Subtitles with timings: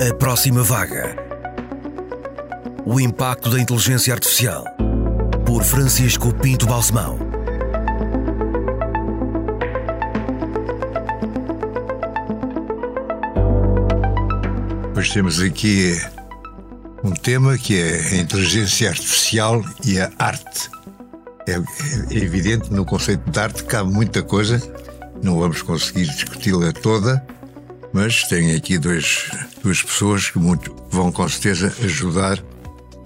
[0.00, 1.14] A próxima vaga.
[2.86, 4.64] O impacto da inteligência artificial.
[5.44, 7.18] Por Francisco Pinto Balsemão.
[14.96, 16.00] Hoje temos aqui
[17.04, 20.70] um tema que é a inteligência artificial e a arte.
[21.46, 24.62] É, é evidente, no conceito de arte cabe muita coisa,
[25.22, 27.22] não vamos conseguir discuti-la toda,
[27.92, 29.30] mas tenho aqui dois,
[29.62, 32.38] duas pessoas que muito, vão com certeza ajudar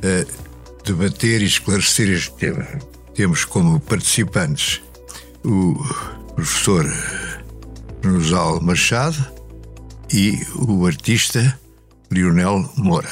[0.02, 2.66] a debater e esclarecer este tema.
[3.14, 4.82] Temos como participantes
[5.44, 5.74] o
[6.34, 6.84] professor
[8.04, 9.24] Rosal Machado
[10.12, 11.58] e o artista
[12.10, 13.08] Lionel Moura.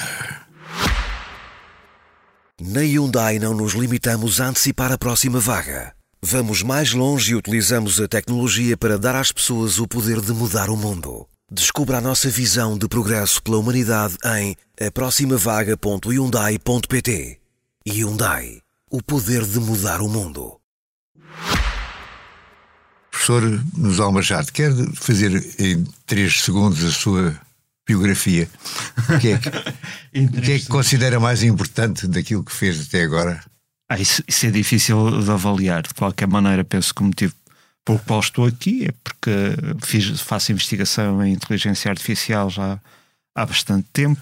[2.61, 5.93] Na Hyundai não nos limitamos a antecipar a próxima vaga.
[6.23, 10.71] Vamos mais longe e utilizamos a tecnologia para dar às pessoas o poder de mudar
[10.71, 11.27] o mundo.
[11.55, 17.41] Descubra a nossa visão de progresso pela humanidade em aproximavaga.hyundai.pt
[17.87, 18.63] Hyundai.
[18.91, 20.59] O poder de mudar o mundo.
[23.11, 23.43] Professor
[23.77, 27.39] Nos Almachado, quer fazer em três segundos a sua
[27.87, 28.49] biografia?
[29.15, 29.51] O que é que,
[30.25, 33.45] o que, é que considera mais importante daquilo que fez até agora?
[33.91, 35.83] Ah, isso, isso, é difícil de avaliar.
[35.83, 37.35] De qualquer maneira, penso que o motivo
[37.85, 39.31] pelo qual estou aqui é porque
[39.85, 42.79] fiz, faço investigação em inteligência artificial já
[43.35, 44.21] há bastante tempo,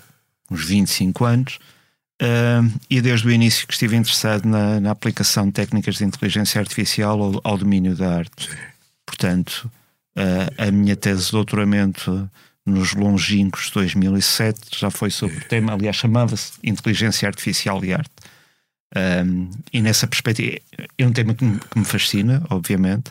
[0.50, 1.58] uns 25 anos,
[2.22, 6.60] uh, e desde o início que estive interessado na, na aplicação de técnicas de inteligência
[6.60, 8.48] artificial ao, ao domínio da arte.
[9.04, 9.70] Portanto,
[10.16, 12.30] uh, a minha tese de doutoramento
[12.64, 18.12] nos longínquos de 2007 já foi sobre o tema, aliás, chamava-se Inteligência Artificial e Arte.
[19.24, 20.58] Um, e nessa perspectiva,
[20.98, 23.10] é um tema que me, que me fascina, obviamente,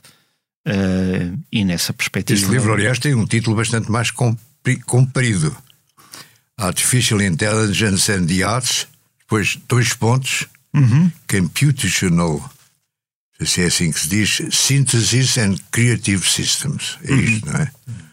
[0.67, 2.39] uh, e nessa perspectiva.
[2.39, 5.55] Este livro, aliás, tem um título bastante mais comprido:
[6.57, 8.87] Artificial Intelligence and the Arts,
[9.19, 11.11] depois dois pontos, uhum.
[11.29, 12.49] Computational
[13.45, 16.97] se é assim que se diz, Synthesis and Creative Systems.
[17.03, 17.19] É uhum.
[17.19, 17.71] isto, não é?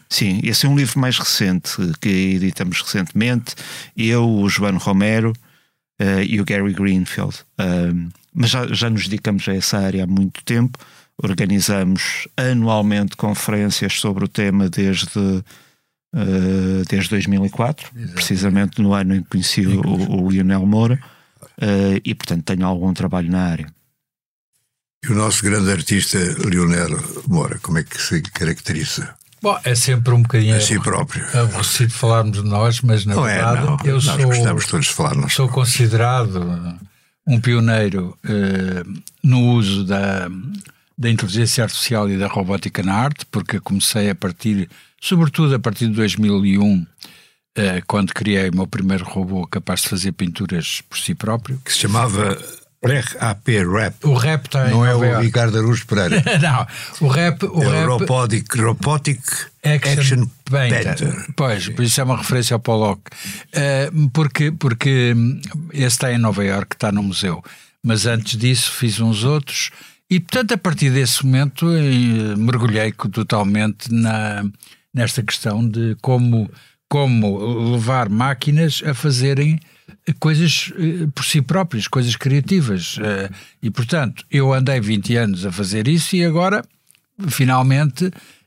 [0.09, 3.53] Sim, esse é um livro mais recente que editamos recentemente.
[3.95, 5.33] Eu, o João Romero
[6.01, 7.35] uh, e o Gary Greenfield.
[7.59, 10.79] Uh, mas já, já nos dedicamos a essa área há muito tempo.
[11.21, 18.13] Organizamos anualmente conferências sobre o tema desde, uh, desde 2004, Exato.
[18.13, 20.99] precisamente no ano em que conheci o, o Lionel Moura.
[21.59, 23.67] Uh, e, portanto, tenho algum trabalho na área.
[25.03, 26.97] E o nosso grande artista Lionel
[27.27, 29.15] Moura, como é que se caracteriza?
[29.41, 31.25] Bom, é sempre um bocadinho a si próprio.
[31.37, 33.77] aborrecido falarmos de nós, mas na não é, verdade é, não.
[33.85, 35.33] eu nós sou, gostamos todos de falar nós.
[35.33, 36.77] sou considerado
[37.25, 38.83] um pioneiro eh,
[39.23, 40.27] no uso da,
[40.97, 44.69] da inteligência artificial e da robótica na arte, porque comecei a partir,
[44.99, 46.85] sobretudo a partir de 2001,
[47.55, 51.59] eh, quando criei o meu primeiro robô capaz de fazer pinturas por si próprio.
[51.63, 52.37] Que se chamava
[52.83, 53.95] RAP, rap.
[54.05, 56.23] O rap está Não é o Ricardo Araújo Pereira.
[56.39, 56.67] não,
[57.01, 57.43] o rap.
[57.45, 59.21] O é rap, o Robotic, robotic
[59.63, 60.83] Action, action Painter.
[60.83, 61.25] Painter.
[61.35, 63.01] Pois, por isso é uma referência ao Pollock.
[63.47, 65.15] Uh, porque, porque
[65.73, 67.43] esse está em Nova York, está no museu.
[67.83, 69.71] Mas antes disso fiz uns outros.
[70.09, 74.45] E, portanto, a partir desse momento eh, mergulhei totalmente na,
[74.93, 76.49] nesta questão de como,
[76.87, 79.59] como levar máquinas a fazerem
[80.19, 82.97] coisas eh, por si próprias, coisas criativas.
[83.01, 83.29] Eh,
[83.61, 86.63] e, portanto, eu andei 20 anos a fazer isso e agora,
[87.27, 88.05] finalmente,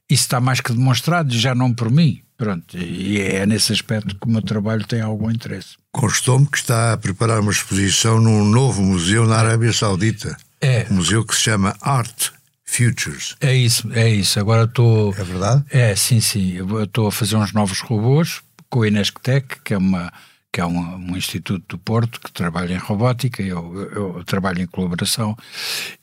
[0.09, 2.23] isso está mais que demonstrado, já não por mim.
[2.39, 5.77] Pronto, e é nesse aspecto que o meu trabalho tem algum interesse.
[5.93, 10.35] Constou-me que está a preparar uma exposição num novo museu na Arábia Saudita.
[10.61, 10.87] É.
[10.91, 12.31] Um museu que se chama Art
[12.65, 13.35] Futures.
[13.41, 14.39] É isso, é isso.
[14.39, 15.15] Agora estou.
[15.17, 15.65] É verdade?
[15.71, 16.53] É, sim, sim.
[16.53, 20.13] Eu estou a fazer uns novos robôs com a Inesctec, que é uma
[20.53, 24.61] que é um, um, instituto do Porto que trabalha em robótica, eu, eu, eu trabalho
[24.61, 25.37] em colaboração,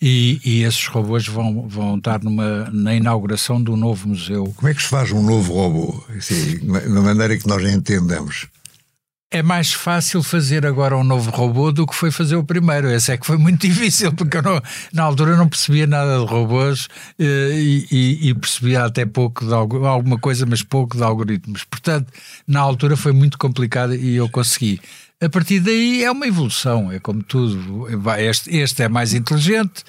[0.02, 4.54] e, e, esses robôs vão, vão estar numa, na inauguração do novo museu.
[4.56, 6.02] Como é que se faz um novo robô?
[6.16, 8.48] Assim, na maneira que nós entendemos.
[9.30, 12.90] É mais fácil fazer agora um novo robô do que foi fazer o primeiro.
[12.90, 14.62] Esse é que foi muito difícil, porque não,
[14.94, 16.88] na altura não percebia nada de robôs
[17.20, 21.66] eh, e, e, e, percebia até pouco de alguma coisa, mas pouco de algoritmos.
[21.66, 22.12] Portanto,
[22.48, 24.80] na altura foi muito complicado e eu consegui.
[25.20, 27.86] A partir daí é uma evolução, é como tudo.
[28.18, 29.84] Este, este é mais inteligente,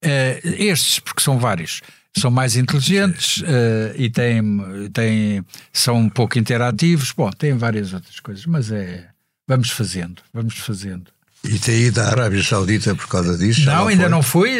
[0.00, 1.82] eh, estes, porque são vários
[2.20, 4.44] são mais inteligentes uh, e têm,
[4.92, 7.12] têm, são um pouco interativos.
[7.12, 9.08] Bom, têm várias outras coisas, mas é.
[9.46, 11.10] Vamos fazendo, vamos fazendo.
[11.42, 13.64] E tem ido à Arábia Saudita por causa disso?
[13.64, 14.10] Não, não ainda foi?
[14.10, 14.50] não fui.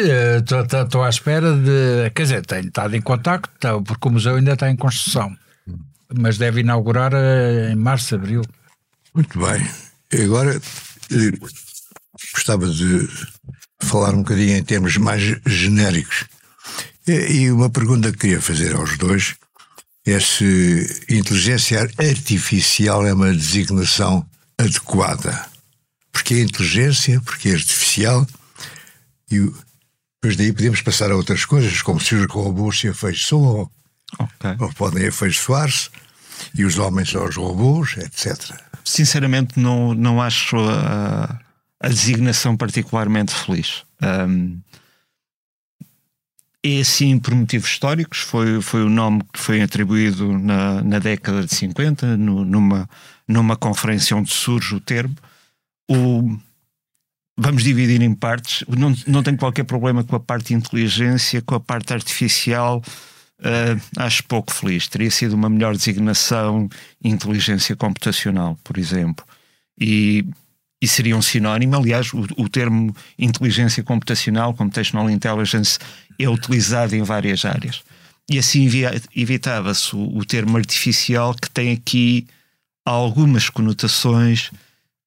[0.83, 2.09] Estou à espera de.
[2.15, 5.35] Quer dizer, tenho estado em contacto, tá, porque o museu ainda está em construção.
[6.17, 8.41] Mas deve inaugurar uh, em março, abril.
[9.13, 9.69] Muito bem.
[10.23, 10.55] Agora
[11.11, 11.31] eh,
[12.33, 13.07] gostava de
[13.81, 16.25] falar um bocadinho em termos mais genéricos.
[17.09, 19.35] E uma pergunta que queria fazer aos dois
[20.05, 24.25] é se inteligência artificial é uma designação
[24.57, 25.47] adequada.
[26.11, 28.27] Porque é inteligência, porque é artificial,
[29.31, 29.39] e
[30.21, 33.69] depois daí podemos passar a outras coisas, como se os robôs se afeiçoam,
[34.19, 34.55] okay.
[34.59, 35.89] ou podem afeiçoar-se,
[36.53, 38.55] e os homens são os robôs, etc.
[38.83, 41.39] Sinceramente, não, não acho a,
[41.79, 43.83] a designação particularmente feliz.
[44.01, 44.59] Um,
[46.63, 51.45] é assim por motivos históricos, foi, foi o nome que foi atribuído na, na década
[51.45, 52.89] de 50, no, numa,
[53.27, 55.15] numa conferência onde surge o termo.
[55.89, 56.37] O,
[57.37, 58.65] vamos dividir em partes.
[58.67, 62.83] Não, não tenho qualquer problema com a parte de inteligência, com a parte artificial.
[63.39, 64.89] Uh, acho pouco feliz.
[64.89, 66.67] Teria sido uma melhor designação
[67.01, 69.25] inteligência computacional, por exemplo.
[69.79, 70.25] E,
[70.81, 71.77] e seria um sinónimo.
[71.77, 75.79] Aliás, o, o termo inteligência computacional, computational intelligence,
[76.19, 77.81] é utilizado em várias áreas.
[78.29, 78.69] E assim
[79.15, 82.27] evitava-se o, termo artificial, que tem aqui
[82.85, 84.51] algumas conotações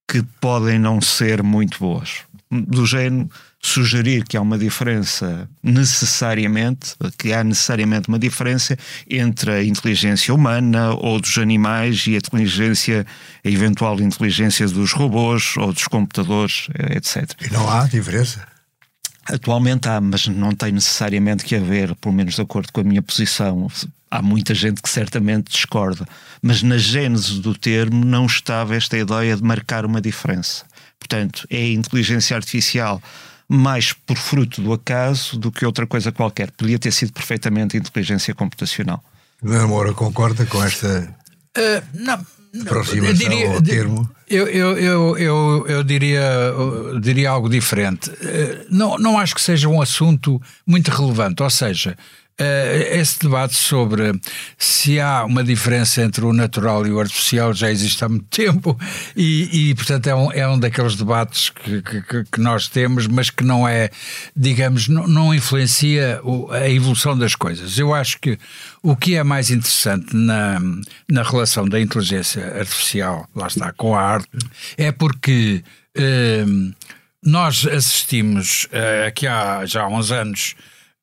[0.09, 2.23] que podem não ser muito boas.
[2.50, 3.31] Do género,
[3.61, 8.76] sugerir que há uma diferença necessariamente, que há necessariamente uma diferença
[9.08, 13.06] entre a inteligência humana ou dos animais e a inteligência,
[13.44, 17.31] a eventual inteligência dos robôs ou dos computadores, etc.
[17.41, 18.52] E não há diferença?
[19.27, 23.03] Atualmente há, mas não tem necessariamente que haver, pelo menos de acordo com a minha
[23.03, 23.69] posição.
[24.11, 26.07] Há muita gente que certamente discorda,
[26.43, 30.65] mas na gênese do termo não estava esta ideia de marcar uma diferença.
[30.99, 33.01] Portanto, é a inteligência artificial
[33.49, 36.51] mais por fruto do acaso do que outra coisa qualquer.
[36.51, 39.03] Podia ter sido perfeitamente inteligência computacional.
[39.43, 41.15] Namora concorda com esta
[41.59, 42.25] uh, não,
[42.61, 44.11] aproximação diria, ao termo?
[44.29, 48.11] Eu, eu, eu, eu, eu diria, eu diria algo diferente.
[48.11, 51.97] Uh, não, não acho que seja um assunto muito relevante, ou seja,
[52.38, 54.12] esse debate sobre
[54.58, 58.79] se há uma diferença entre o natural e o artificial já existe há muito tempo
[59.17, 63.31] e, e portanto, é um, é um daqueles debates que, que, que, nós temos, mas
[63.31, 63.90] que não é,
[64.34, 66.20] digamos, não, não influencia
[66.50, 67.79] a evolução das coisas.
[67.79, 68.38] Eu acho que
[68.82, 70.61] o que é mais interessante na,
[71.08, 74.29] na relação da inteligência artificial, lá está, com a arte,
[74.76, 75.62] é porque
[75.96, 76.75] uh,
[77.23, 80.55] nós assistimos uh, aqui há já há uns anos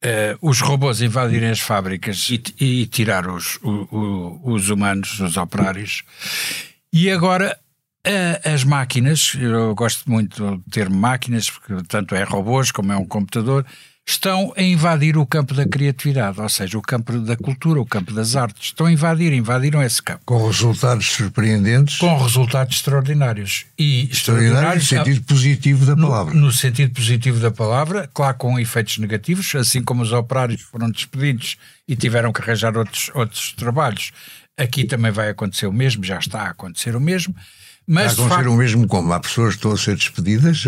[0.01, 5.35] Uh, os robôs invadirem as fábricas e, e tirar os, o, o, os humanos, os
[5.35, 6.03] operários.
[6.93, 7.59] E agora
[8.07, 12.97] uh, as máquinas, eu gosto muito do termo máquinas, porque tanto é robôs como é
[12.97, 13.65] um computador,
[14.09, 18.11] estão a invadir o campo da criatividade, ou seja, o campo da cultura, o campo
[18.11, 18.69] das artes.
[18.69, 20.21] Estão a invadir, invadiram esse campo.
[20.25, 21.97] Com resultados surpreendentes.
[21.99, 23.65] Com resultados extraordinários.
[23.77, 26.33] E extraordinários no sentido positivo da palavra.
[26.33, 30.89] No, no, sentido positivo da palavra, claro, com efeitos negativos, assim como os operários foram
[30.89, 31.57] despedidos
[31.87, 34.11] e tiveram que arranjar outros, outros trabalhos.
[34.57, 37.35] Aqui também vai acontecer o mesmo, já está a acontecer o mesmo.
[37.87, 39.13] Mas Está a acontecer facto, o mesmo como?
[39.13, 40.63] Há pessoas que estão a ser despedidas?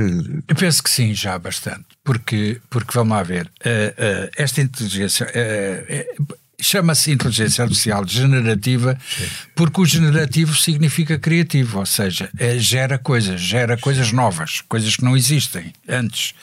[0.47, 1.85] Eu penso que sim, já bastante.
[2.03, 9.25] Porque, porque vamos lá ver, uh, uh, esta inteligência uh, chama-se inteligência artificial generativa sim.
[9.55, 15.17] porque o generativo significa criativo, ou seja, gera coisas, gera coisas novas, coisas que não
[15.17, 16.33] existem antes.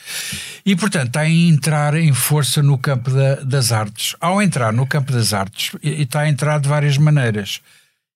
[0.65, 4.15] E, portanto, está a entrar em força no campo da, das artes.
[4.19, 7.61] Ao entrar no campo das artes, está a entrar de várias maneiras.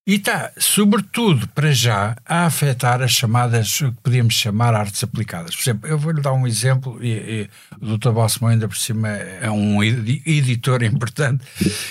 [0.05, 5.55] E está, sobretudo, para já, a afetar as chamadas, o que podíamos chamar artes aplicadas.
[5.55, 8.11] Por exemplo, eu vou-lhe dar um exemplo, e, e o Dr.
[8.11, 11.45] Balsemão ainda por cima é um editor importante.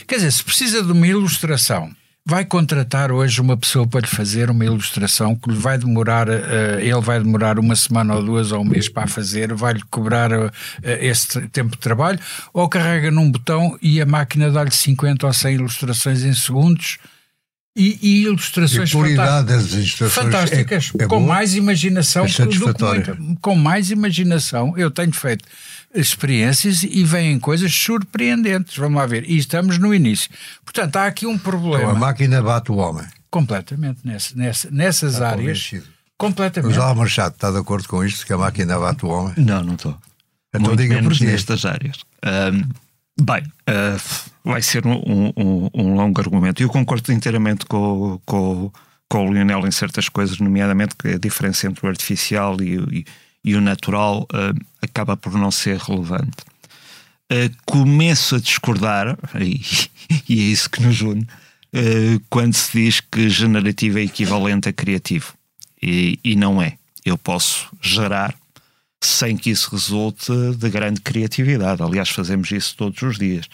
[0.07, 1.90] Quer dizer, se precisa de uma ilustração,
[2.23, 6.81] vai contratar hoje uma pessoa para lhe fazer uma ilustração que lhe vai demorar, uh,
[6.81, 10.50] ele vai demorar uma semana ou duas ou um mês para fazer, vai-lhe cobrar uh,
[10.83, 12.21] esse tempo de trabalho,
[12.52, 16.99] ou carrega num botão e a máquina dá-lhe 50 ou 100 ilustrações em segundos
[17.75, 23.91] e, e ilustrações e fantásticas, fantásticas é, é com boa, mais imaginação é com mais
[23.91, 25.45] imaginação eu tenho feito
[25.95, 28.76] experiências e vêm coisas surpreendentes.
[28.76, 29.29] Vamos lá ver.
[29.29, 30.31] E estamos no início.
[30.64, 31.85] Portanto há aqui um problema.
[31.85, 33.07] Então a máquina bate o homem.
[33.31, 35.41] Completamente nessa, nessa, nessas está áreas.
[35.41, 35.87] convencido.
[36.19, 36.79] completamente.
[36.79, 39.35] O Machado está de acordo com isto que a máquina bate o homem?
[39.37, 39.97] Não não estou.
[40.55, 41.97] Então Muito diga menos nestas áreas.
[42.25, 42.69] Um,
[43.21, 46.62] Bem, uh, vai ser um, um, um, longo argumento.
[46.62, 48.73] Eu concordo inteiramente com, com,
[49.09, 53.04] com o Lionel em certas coisas, nomeadamente que a diferença entre o artificial e, e,
[53.45, 56.38] e o natural uh, acaba por não ser relevante.
[57.31, 59.61] Uh, começo a discordar, e,
[60.28, 61.26] e, é isso que nos une,
[62.28, 65.35] quando se diz que generativo é equivalente a criativo.
[65.83, 66.76] E, e não é.
[67.04, 68.35] Eu posso gerar
[69.06, 71.82] sem que isso resulte de grande criatividade.
[71.82, 73.49] Aliás, fazemos isso todos os dias.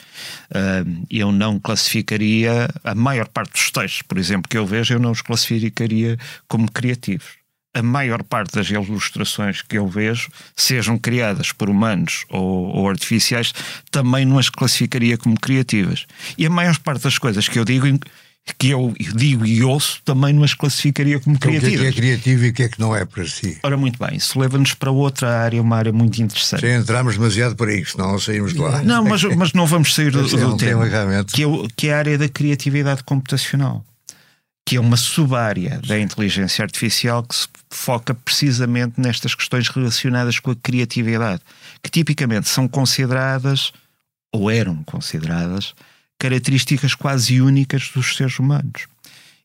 [1.10, 5.10] Eu não classificaria a maior parte dos textos, por exemplo, que eu vejo, eu não
[5.10, 7.38] os classificaria como criativos.
[7.74, 13.52] A maior parte das ilustrações que eu vejo, sejam criadas por humanos ou, ou artificiais,
[13.90, 16.06] também não as classificaria como criativas.
[16.36, 17.86] E a maior parte das coisas que eu digo
[18.56, 21.78] que eu digo e ouço, também não as classificaria como então, criativas.
[21.78, 23.58] O que é, que é criativo e o que é que não é para si?
[23.62, 26.60] Ora, muito bem, isso leva-nos para outra área, uma área muito interessante.
[26.60, 28.82] Sem entrarmos demasiado por aí, senão não saímos de lá.
[28.82, 30.86] Não, mas, mas não vamos sair do, do tema,
[31.24, 33.84] que é, que é a área da criatividade computacional,
[34.66, 40.50] que é uma sub-área da inteligência artificial que se foca precisamente nestas questões relacionadas com
[40.50, 41.42] a criatividade,
[41.82, 43.72] que tipicamente são consideradas,
[44.32, 45.74] ou eram consideradas,
[46.18, 48.87] características quase únicas dos seres humanos.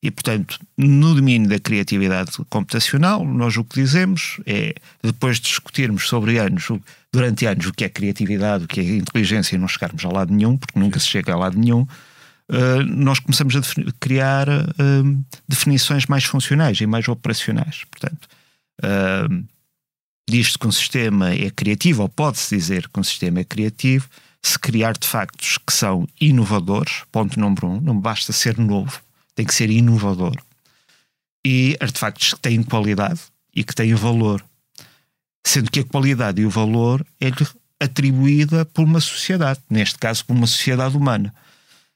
[0.03, 6.09] E, portanto, no domínio da criatividade computacional, nós o que dizemos é, depois de discutirmos
[6.09, 6.67] sobre anos,
[7.09, 10.33] durante anos, o que é criatividade, o que é inteligência, e não chegarmos a lado
[10.33, 13.61] nenhum, porque nunca se chega a lado nenhum, uh, nós começamos a
[13.97, 17.85] criar uh, definições mais funcionais e mais operacionais.
[17.89, 18.27] Portanto,
[18.83, 19.45] uh,
[20.29, 24.09] diz-se que um sistema é criativo, ou pode-se dizer que um sistema é criativo,
[24.43, 29.01] se criar artefactos que são inovadores, ponto número um, não basta ser novo,
[29.33, 30.35] tem que ser inovador.
[31.45, 33.21] E artefactos que têm qualidade
[33.55, 34.43] e que têm valor.
[35.45, 37.47] Sendo que a qualidade e o valor é-lhe
[37.79, 41.33] atribuída por uma sociedade, neste caso por uma sociedade humana.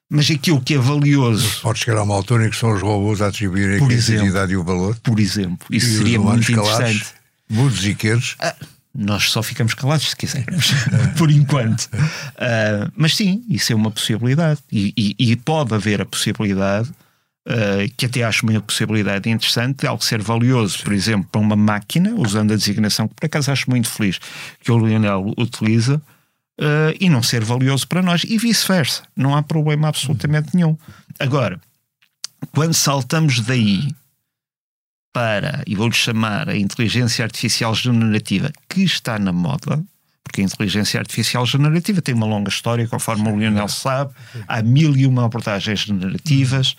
[0.09, 1.61] Mas aquilo que é valioso.
[1.61, 4.57] Pode chegar a uma altura em que são os robôs a atribuírem a criatividade e
[4.57, 4.97] o valor.
[5.03, 7.05] Por exemplo, isso e seria muito interessante.
[7.49, 8.35] Mudos e queres.
[8.39, 8.55] Ah,
[8.97, 10.71] nós só ficamos calados se quisermos,
[11.19, 11.83] por enquanto.
[11.83, 14.59] Uh, mas sim, isso é uma possibilidade.
[14.71, 16.89] E, e, e pode haver a possibilidade,
[17.47, 21.55] uh, que até acho uma possibilidade interessante, de algo ser valioso, por exemplo, para uma
[21.55, 24.19] máquina, usando a designação que por acaso acho muito feliz
[24.61, 26.01] que o Lionel utiliza,
[26.59, 29.03] uh, e não ser valioso para nós, e vice-versa.
[29.15, 30.75] Não há problema absolutamente nenhum.
[31.19, 31.61] Agora,
[32.51, 33.89] quando saltamos daí
[35.17, 39.83] para, e vou-lhe chamar a inteligência artificial generativa, que está na moda,
[40.23, 44.13] porque a inteligência artificial generativa tem uma longa história, conforme o Lionel sabe,
[44.47, 46.73] há mil e uma abordagens generativas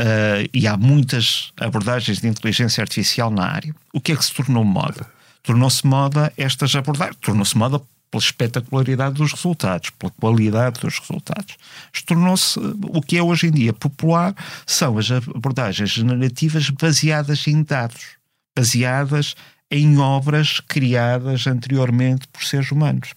[0.00, 3.72] uh, e há muitas abordagens de inteligência artificial na área.
[3.92, 5.06] O que é que se tornou moda?
[5.44, 11.56] Tornou-se moda estas abordagens, tornou-se moda pela espetacularidade dos resultados, pela qualidade dos resultados.
[12.04, 14.34] Tornou-se o que é hoje em dia popular
[14.66, 18.16] são as abordagens generativas baseadas em dados,
[18.56, 19.34] baseadas
[19.70, 23.12] em obras criadas anteriormente por seres humanos.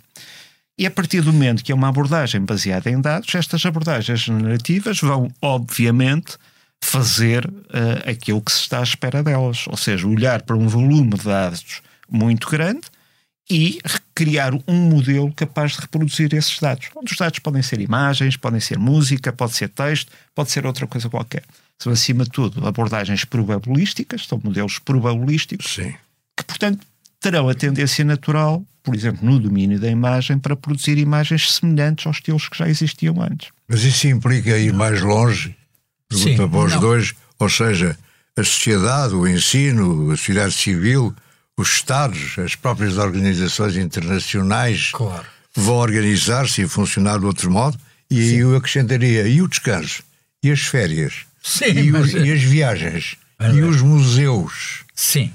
[0.77, 4.99] E a partir do momento que é uma abordagem baseada em dados, estas abordagens generativas
[4.99, 6.37] vão, obviamente,
[6.81, 11.09] fazer uh, aquilo que se está à espera delas, ou seja, olhar para um volume
[11.09, 12.83] de dados muito grande
[13.49, 13.79] e
[14.13, 16.87] criar um modelo capaz de reproduzir esses dados.
[16.95, 20.85] Onde os dados podem ser imagens, podem ser música, pode ser texto, pode ser outra
[20.85, 21.43] coisa qualquer.
[21.79, 25.95] São, acima de tudo, abordagens probabilísticas, são modelos probabilísticos, Sim.
[26.35, 26.85] que, portanto,
[27.19, 32.17] terão a tendência natural, por exemplo, no domínio da imagem, para produzir imagens semelhantes aos
[32.17, 33.49] estilos que já existiam antes.
[33.67, 35.55] Mas isso implica ir mais longe?
[36.07, 36.79] Pergunta Sim, para os não.
[36.81, 37.13] dois.
[37.39, 37.97] Ou seja,
[38.35, 41.15] a sociedade, o ensino, a sociedade civil
[41.59, 45.25] os Estados, as próprias organizações internacionais claro.
[45.53, 47.77] vão organizar-se e funcionar de outro modo,
[48.09, 50.01] e aí eu acrescentaria e o descanso,
[50.41, 52.13] e as férias, Sim, e, mas...
[52.13, 53.55] e as viagens, mas...
[53.55, 54.85] e os museus.
[54.95, 55.31] Sim.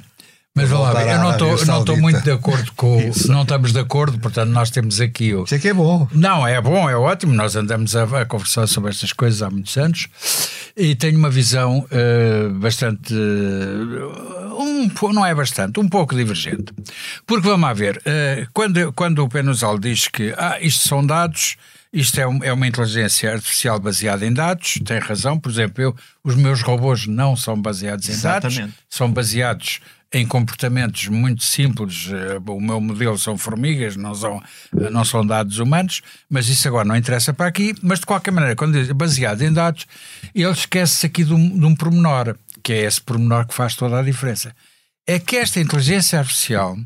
[0.57, 3.01] Mas vá lá, eu não estou não estou muito de acordo com.
[3.11, 3.27] Isso.
[3.31, 5.43] Não estamos de acordo, portanto, nós temos aqui o.
[5.43, 6.07] Isso é que é bom.
[6.13, 7.35] Não, é bom, é ótimo.
[7.35, 10.07] Nós andamos a, a conversar sobre estas coisas há muitos anos
[10.77, 13.13] e tenho uma visão uh, bastante.
[13.13, 16.73] Uh, um, não é bastante, um pouco divergente.
[17.27, 21.57] Porque vamos a ver, uh, quando, quando o Penusal diz que ah, isto são dados.
[21.93, 25.39] Isto é, um, é, uma inteligência artificial baseada em dados, tem razão.
[25.39, 25.95] Por exemplo, eu,
[26.25, 28.61] os meus robôs não são baseados em Exatamente.
[28.63, 29.81] dados, são baseados
[30.15, 32.09] em comportamentos muito simples.
[32.11, 34.43] Eh, o meu modelo são formigas, não são,
[34.81, 37.75] eh, não são dados humanos, mas isso agora não interessa para aqui.
[37.83, 39.87] Mas de qualquer maneira, quando é baseado em dados,
[40.35, 44.01] ele esquece-se aqui de um, de um pormenor, que é esse pormenor que faz toda
[44.01, 44.57] a diferença.
[45.07, 46.77] É que esta inteligência artificial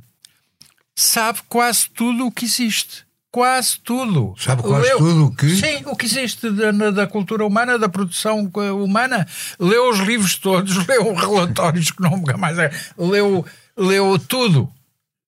[0.94, 4.34] sabe quase tudo o que existe quase tudo.
[4.38, 5.48] Sabe quase leu, tudo o que?
[5.48, 9.26] Sim, o que existe da, da, cultura humana, da produção eh, humana.
[9.58, 12.70] Leu os livros todos, leu relatórios que nunca mais é.
[12.96, 13.44] Leu,
[13.76, 14.68] leu tudo.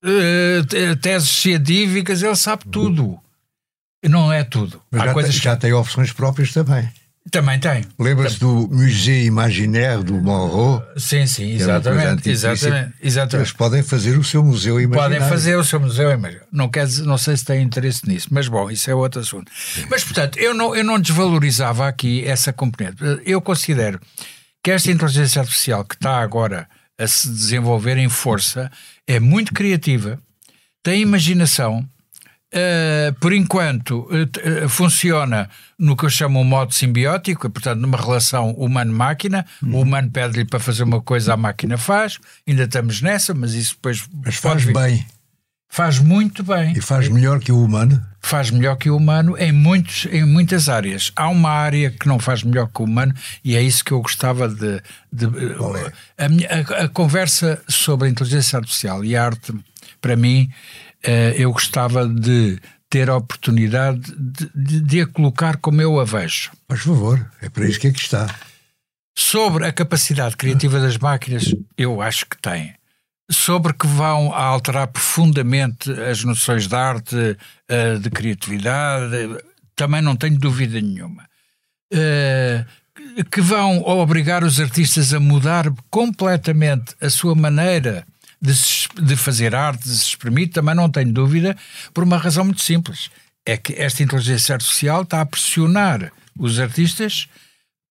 [0.03, 3.19] Uh, teses científicas, ele sabe tudo.
[4.03, 4.83] Não é tudo.
[4.91, 6.91] Mas Há já, coisas tem, já tem opções próprias também.
[7.31, 7.85] Também tem.
[7.99, 10.83] Lembra-se do Musée Imaginaire do Monroe?
[10.97, 12.29] Sim, sim, exatamente.
[12.29, 13.37] Exatamente, exatamente.
[13.37, 15.17] Eles podem fazer o seu museu imaginário.
[15.17, 16.47] Podem fazer o seu museu imaginário.
[16.53, 19.51] Não, quer dizer, não sei se têm interesse nisso, mas bom, isso é outro assunto.
[19.55, 19.87] Sim.
[19.91, 22.97] Mas, portanto, eu não, eu não desvalorizava aqui essa componente.
[23.25, 24.01] Eu considero
[24.63, 26.69] que esta inteligência artificial que está agora
[26.99, 28.71] a se desenvolver em força
[29.07, 30.19] é muito criativa,
[30.83, 31.89] tem imaginação
[32.53, 38.51] Uh, por enquanto, uh, funciona no que eu chamo um modo simbiótico, portanto, numa relação
[38.53, 39.47] humano-máquina.
[39.63, 39.77] Uhum.
[39.77, 42.19] O humano pede-lhe para fazer uma coisa, a máquina faz.
[42.47, 44.05] Ainda estamos nessa, mas isso depois.
[44.25, 45.07] Mas faz bem.
[45.73, 46.73] Faz muito bem.
[46.73, 48.05] E faz melhor que o humano?
[48.21, 51.13] Faz melhor que o humano em, muitos, em muitas áreas.
[51.15, 53.15] Há uma área que não faz melhor que o humano
[53.45, 54.83] e é isso que eu gostava de.
[55.13, 55.27] de
[56.19, 56.25] é?
[56.25, 59.55] a, a, a conversa sobre a inteligência artificial e a arte,
[60.01, 60.51] para mim
[61.37, 66.51] eu gostava de ter a oportunidade de, de, de, a colocar como eu a vejo.
[66.67, 68.35] Por favor, é para isso que é que está.
[69.17, 72.75] Sobre a capacidade criativa das máquinas, eu acho que tem.
[73.31, 77.37] Sobre que vão alterar profundamente as noções de arte,
[77.69, 79.15] eh, de criatividade,
[79.77, 81.29] também não tenho dúvida nenhuma.
[81.93, 82.65] Eh,
[83.31, 88.05] que vão obrigar os artistas a mudar completamente a sua maneira
[88.41, 88.53] de,
[89.03, 91.57] de fazer arte, de se exprimir, também não tenho dúvida,
[91.93, 93.11] por uma razão muito simples.
[93.45, 97.29] É que esta inteligência artificial está a pressionar os artistas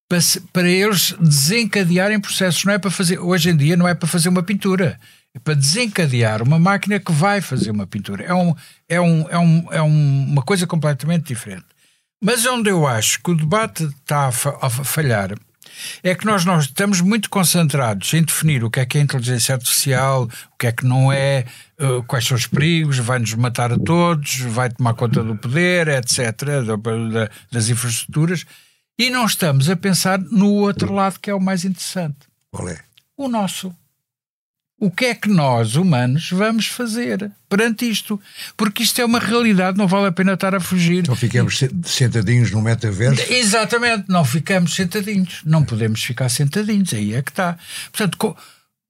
[0.07, 0.19] para,
[0.51, 2.63] para eles desencadearem processos.
[2.65, 4.99] Não é para fazer, hoje em dia não é para fazer uma pintura,
[5.35, 8.23] é para desencadear uma máquina que vai fazer uma pintura.
[8.23, 8.55] É, um,
[8.87, 11.65] é, um, é, um, é uma coisa completamente diferente.
[12.21, 15.31] Mas onde eu acho que o debate está a falhar
[16.03, 19.55] é que nós, nós estamos muito concentrados em definir o que é que é inteligência
[19.55, 21.45] artificial, o que é que não é,
[21.79, 26.63] uh, quais são os perigos, vai-nos matar a todos, vai tomar conta do poder, etc.,
[27.51, 28.45] das infraestruturas,
[28.97, 32.17] e não estamos a pensar no outro lado que é o mais interessante.
[32.51, 32.79] Qual é?
[33.15, 33.73] O nosso
[34.79, 38.19] o que é que nós, humanos, vamos fazer perante isto?
[38.55, 41.05] Porque isto é uma realidade, não vale a pena estar a fugir.
[41.07, 43.31] Não ficamos sentadinhos no metaverso?
[43.31, 45.41] Exatamente, não ficamos sentadinhos.
[45.43, 47.57] Não podemos ficar sentadinhos, aí é que está.
[47.91, 48.37] Portanto,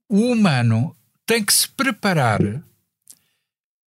[0.08, 2.40] o humano tem que se preparar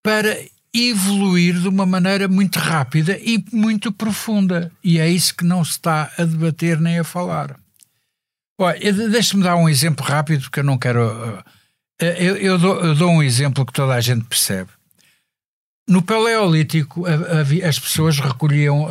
[0.03, 0.37] para
[0.75, 4.73] evoluir de uma maneira muito rápida e muito profunda.
[4.83, 7.57] E é isso que não se está a debater nem a falar.
[9.11, 11.45] Deixe-me dar um exemplo rápido, porque eu não quero eh,
[12.01, 14.71] eu, eu, dou, eu, dou, um exemplo que toda a gente percebe.
[15.89, 17.05] No Paleolítico,
[17.69, 18.87] as pessoas recolhiam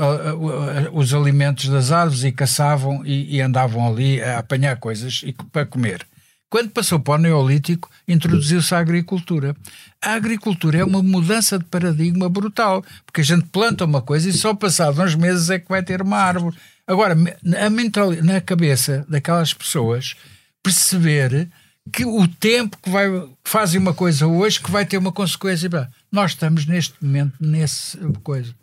[0.94, 6.06] os alimentos das árvores e caçavam e, e andavam ali a apanhar coisas para comer.
[6.52, 9.56] Quando passou para o Neolítico, introduziu-se a agricultura.
[10.02, 14.34] A agricultura é uma mudança de paradigma brutal, porque a gente planta uma coisa e
[14.34, 16.58] só passado uns meses é que vai ter uma árvore.
[16.86, 17.16] Agora,
[17.58, 20.16] a mental, na cabeça daquelas pessoas,
[20.62, 21.48] perceber
[21.92, 23.08] que o tempo que vai
[23.44, 25.70] fazem uma coisa hoje que vai ter uma consequência.
[26.12, 28.54] Nós estamos neste momento nessa coisa.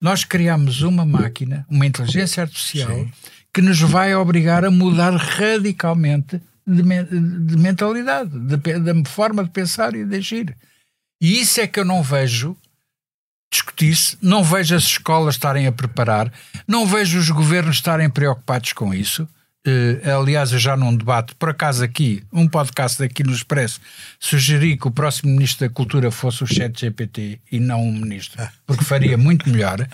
[0.00, 3.12] Nós criamos uma máquina, uma inteligência artificial, Sim.
[3.52, 9.94] que nos vai obrigar a mudar radicalmente de, de mentalidade, de, de, forma de pensar
[9.94, 10.56] e de agir.
[11.20, 12.56] E isso é que eu não vejo
[13.50, 16.30] discutir-se, não vejo as escolas estarem a preparar,
[16.66, 19.26] não vejo os governos estarem preocupados com isso.
[19.66, 23.80] Uh, aliás, eu já num debate, por acaso aqui, um podcast aqui no Expresso,
[24.20, 28.40] sugeri que o próximo Ministro da Cultura fosse o Chat GPT e não um Ministro,
[28.64, 29.84] porque faria muito melhor,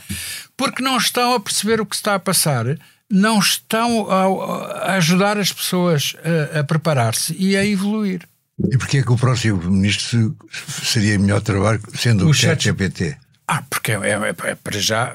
[0.58, 2.66] porque não estão a perceber o que está a passar,
[3.11, 6.16] não estão a, a ajudar as pessoas
[6.54, 8.28] a, a preparar-se e a evoluir.
[8.70, 10.37] E porquê é que o próximo Ministro
[10.68, 13.16] seria melhor trabalho sendo o, o Chat GPT?
[13.48, 15.14] Ah, porque é, é, é para já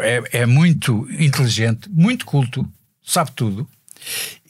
[0.00, 2.66] é, é muito inteligente, muito culto,
[3.04, 3.68] sabe tudo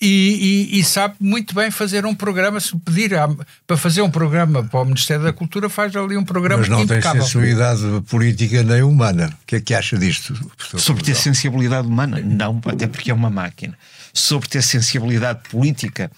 [0.00, 2.60] e, e, e, sabe muito bem fazer um programa.
[2.60, 3.28] Se pedir a,
[3.66, 6.82] para fazer um programa para o Ministério da Cultura, faz ali um programa Mas não
[6.82, 7.20] impecável.
[7.20, 9.36] tem sensibilidade política nem humana.
[9.42, 10.34] O que é que acha disto?
[10.76, 12.20] Sobre ter sensibilidade humana?
[12.20, 13.76] Não, até porque é uma máquina.
[14.12, 16.10] Sobre ter sensibilidade política.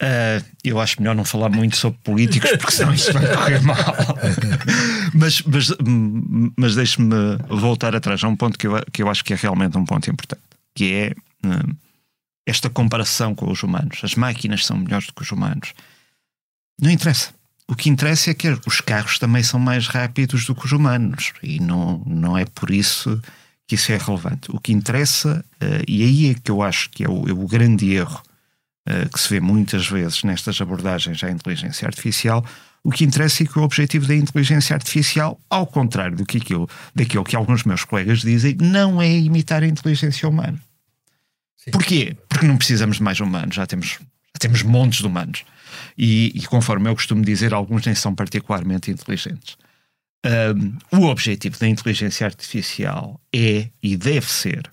[0.00, 3.96] Uh, eu acho melhor não falar muito sobre políticos porque senão isto vai correr mal.
[5.14, 5.72] mas mas,
[6.54, 9.78] mas deixe-me voltar atrás a um ponto que eu, que eu acho que é realmente
[9.78, 10.42] um ponto importante,
[10.74, 11.14] que é
[11.46, 11.76] uh,
[12.46, 13.98] esta comparação com os humanos.
[14.02, 15.74] As máquinas são melhores do que os humanos.
[16.80, 17.34] Não interessa.
[17.68, 21.32] O que interessa é que os carros também são mais rápidos do que os humanos
[21.42, 23.20] e não, não é por isso
[23.66, 24.48] que isso é relevante.
[24.52, 27.48] O que interessa, uh, e aí é que eu acho que é o, é o
[27.48, 28.22] grande erro
[28.88, 32.44] uh, que se vê muitas vezes nestas abordagens à inteligência artificial,
[32.84, 36.68] o que interessa é que o objetivo da inteligência artificial, ao contrário do que aquilo,
[36.94, 40.60] daquilo que alguns meus colegas dizem, não é imitar a inteligência humana
[41.66, 41.72] Sim.
[41.72, 42.16] Porquê?
[42.28, 45.44] Porque não precisamos de mais humanos, já temos, já temos montes de humanos.
[45.98, 49.56] E, e conforme eu costumo dizer, alguns nem são particularmente inteligentes.
[50.24, 54.70] Um, o objetivo da inteligência artificial é e deve ser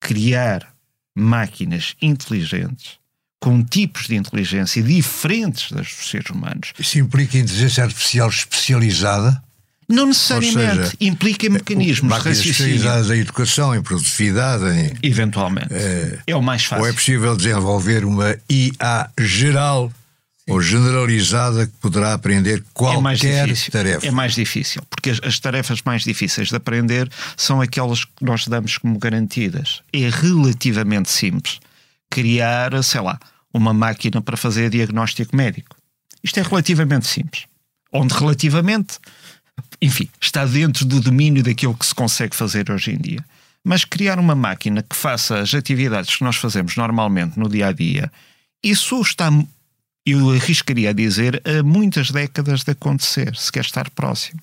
[0.00, 0.74] criar
[1.16, 2.98] máquinas inteligentes
[3.40, 6.72] com tipos de inteligência diferentes das dos seres humanos.
[6.78, 9.42] Isso implica inteligência artificial especializada?
[9.88, 10.84] Não necessariamente.
[10.84, 14.64] Seja, implica mecanismos máquinas especializadas em educação, em produtividade.
[14.64, 15.72] Em, Eventualmente.
[15.72, 16.84] É, é o mais fácil.
[16.84, 19.92] Ou é possível desenvolver uma IA geral
[20.48, 24.06] ou generalizada que poderá aprender qualquer é tarefa.
[24.06, 28.46] É mais difícil, porque as, as, tarefas mais difíceis de aprender são aquelas que nós
[28.46, 29.82] damos como garantidas.
[29.92, 31.58] É relativamente simples
[32.08, 33.18] criar, sei lá,
[33.52, 35.76] uma máquina para fazer diagnóstico médico.
[36.22, 37.44] Isto é relativamente simples.
[37.92, 38.98] Onde relativamente,
[39.80, 43.24] enfim, está dentro do domínio daquilo que se consegue fazer hoje em dia.
[43.64, 47.72] Mas criar uma máquina que faça as atividades que nós fazemos normalmente no dia a
[47.72, 48.10] dia,
[48.62, 49.30] isso está
[50.06, 54.40] eu arriscaria a dizer, a muitas décadas de acontecer, se quer estar próximo.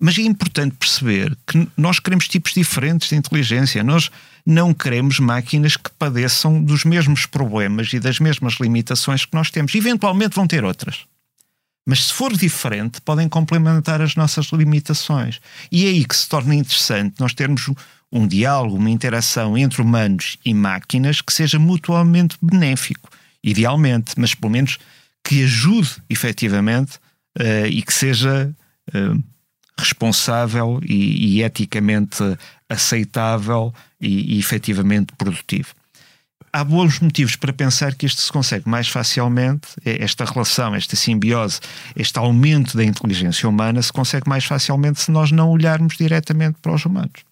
[0.00, 3.84] Mas é importante perceber que nós queremos tipos diferentes de inteligência.
[3.84, 4.10] Nós
[4.44, 9.74] não queremos máquinas que padeçam dos mesmos problemas e das mesmas limitações que nós temos.
[9.74, 11.04] Eventualmente vão ter outras.
[11.90, 15.40] Mas se for diferente, podem complementar as nossas limitações.
[15.72, 17.68] E é aí que se torna interessante nós termos
[18.12, 23.10] um diálogo, uma interação entre humanos e máquinas que seja mutuamente benéfico
[23.42, 24.78] idealmente, mas pelo menos
[25.24, 26.94] que ajude efetivamente
[27.36, 28.54] uh, e que seja
[28.94, 29.24] uh,
[29.76, 32.22] responsável e, e, eticamente
[32.68, 35.74] aceitável e, e efetivamente produtivo.
[36.52, 40.96] Há bons motivos para pensar que isto se consegue mais facilmente, é esta relação, esta
[40.96, 41.60] simbiose,
[41.94, 46.74] este aumento da inteligência humana se consegue mais facilmente se nós não olharmos diretamente para
[46.74, 47.24] os humanos.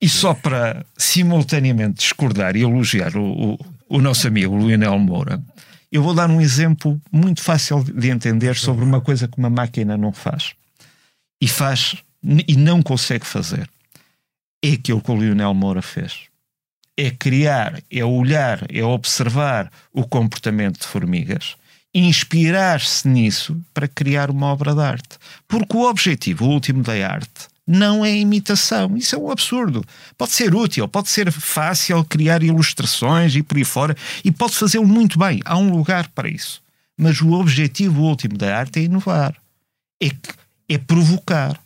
[0.00, 5.42] E só para simultaneamente discordar e elogiar o, o, o nosso amigo Lionel Moura,
[5.90, 9.96] eu vou dar um exemplo muito fácil de entender sobre uma coisa que uma máquina
[9.96, 10.54] não faz.
[11.40, 11.96] E faz
[12.46, 13.68] e não consegue fazer.
[14.62, 16.28] É aquilo que o Lionel Moura fez.
[17.00, 21.54] É criar, é olhar, é observar o comportamento de formigas,
[21.94, 25.16] inspirar-se nisso para criar uma obra de arte.
[25.46, 28.96] Porque o objetivo último da arte não é imitação.
[28.96, 29.84] Isso é um absurdo.
[30.16, 34.88] Pode ser útil, pode ser fácil criar ilustrações e por aí fora, e pode fazê-lo
[34.88, 35.40] muito bem.
[35.44, 36.60] Há um lugar para isso.
[36.98, 39.36] Mas o objetivo último da arte é inovar,
[40.02, 40.10] é,
[40.68, 41.60] é provocar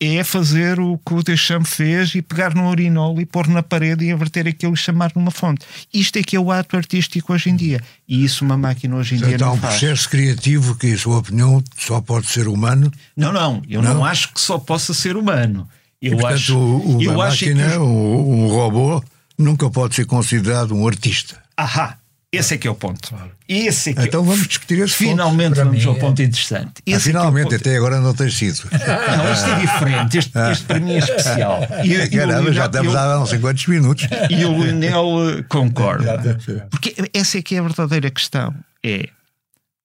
[0.00, 4.06] é fazer o que o Deschamps fez e pegar no urinol e pôr na parede
[4.06, 5.66] e inverter aquilo e chamar numa fonte.
[5.92, 7.82] Isto é que é o ato artístico hoje em dia.
[8.08, 9.40] E isso uma máquina hoje em dia não faz.
[9.40, 12.90] Então um processo criativo que, em sua opinião, só pode ser humano?
[13.14, 13.60] Não, não.
[13.68, 15.68] Eu não, não acho que só possa ser humano.
[16.00, 17.76] Eu e, portanto, acho, o, eu máquina, que...
[17.76, 19.04] um, um robô,
[19.36, 21.36] nunca pode ser considerado um artista.
[21.54, 21.98] Ahá,
[22.32, 23.08] esse é que é o ponto.
[23.08, 23.32] Claro.
[23.48, 25.64] Esse é que então vamos discutir esse Finalmente ponto.
[25.64, 25.98] vamos ao é.
[25.98, 26.82] ponto interessante.
[26.88, 28.62] Ah, ah, finalmente, é até agora não tem sido.
[28.70, 30.18] Não, este é diferente.
[30.18, 31.60] Este, este para mim é especial.
[31.84, 34.06] E, Caramba, e já estamos há sei quantos minutos.
[34.30, 36.38] E o Lionel eh, concorda.
[36.70, 38.54] Porque essa é que é a verdadeira questão.
[38.84, 39.08] É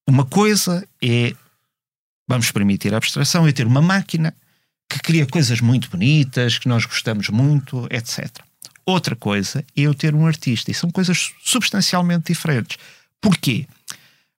[0.07, 1.33] uma coisa é
[2.27, 4.33] vamos permitir a abstração, é ter uma máquina
[4.89, 8.29] que cria coisas muito bonitas, que nós gostamos muito, etc.
[8.85, 10.69] Outra coisa é eu ter um artista.
[10.69, 12.77] E são coisas substancialmente diferentes.
[13.19, 13.65] Porquê?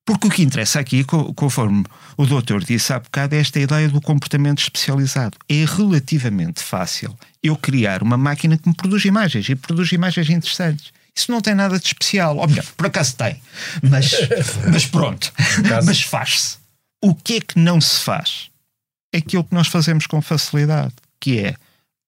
[0.05, 1.03] Porque o que interessa aqui,
[1.36, 1.83] conforme
[2.15, 5.38] o doutor disse há bocado, é esta ideia do comportamento especializado.
[5.49, 10.93] É relativamente fácil eu criar uma máquina que me produz imagens e produz imagens interessantes.
[11.13, 12.38] Isso não tem nada de especial.
[12.38, 13.41] Ou melhor, por acaso tem.
[13.81, 14.12] Mas,
[14.71, 15.33] mas pronto.
[15.83, 16.57] mas faz-se.
[17.03, 18.49] O que é que não se faz?
[19.13, 21.55] É aquilo que nós fazemos com facilidade, que é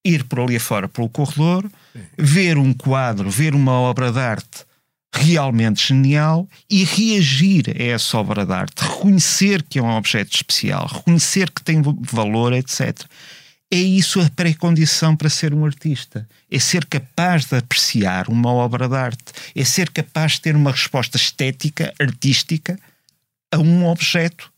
[0.03, 1.69] ir por ali afora pelo corredor,
[2.17, 4.69] ver um quadro, ver uma obra de arte
[5.11, 10.87] realmente genial e reagir a essa obra de arte, reconhecer que é um objeto especial,
[10.87, 13.05] reconhecer que tem valor, etc.
[13.71, 16.27] É isso a pré-condição para ser um artista.
[16.49, 19.31] É ser capaz de apreciar uma obra de arte.
[19.55, 22.79] É ser capaz de ter uma resposta estética, artística,
[23.51, 24.51] a um objeto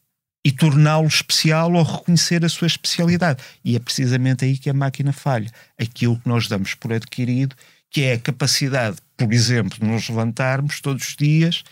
[0.44, 3.44] e torná-lo especial ou reconhecer a sua especialidade.
[3.64, 5.52] E é precisamente aí que a máquina falha.
[5.80, 7.56] Aquilo que nós damos por adquirido,
[7.90, 11.64] que é a capacidade, por exemplo, de nos levantarmos todos os dias.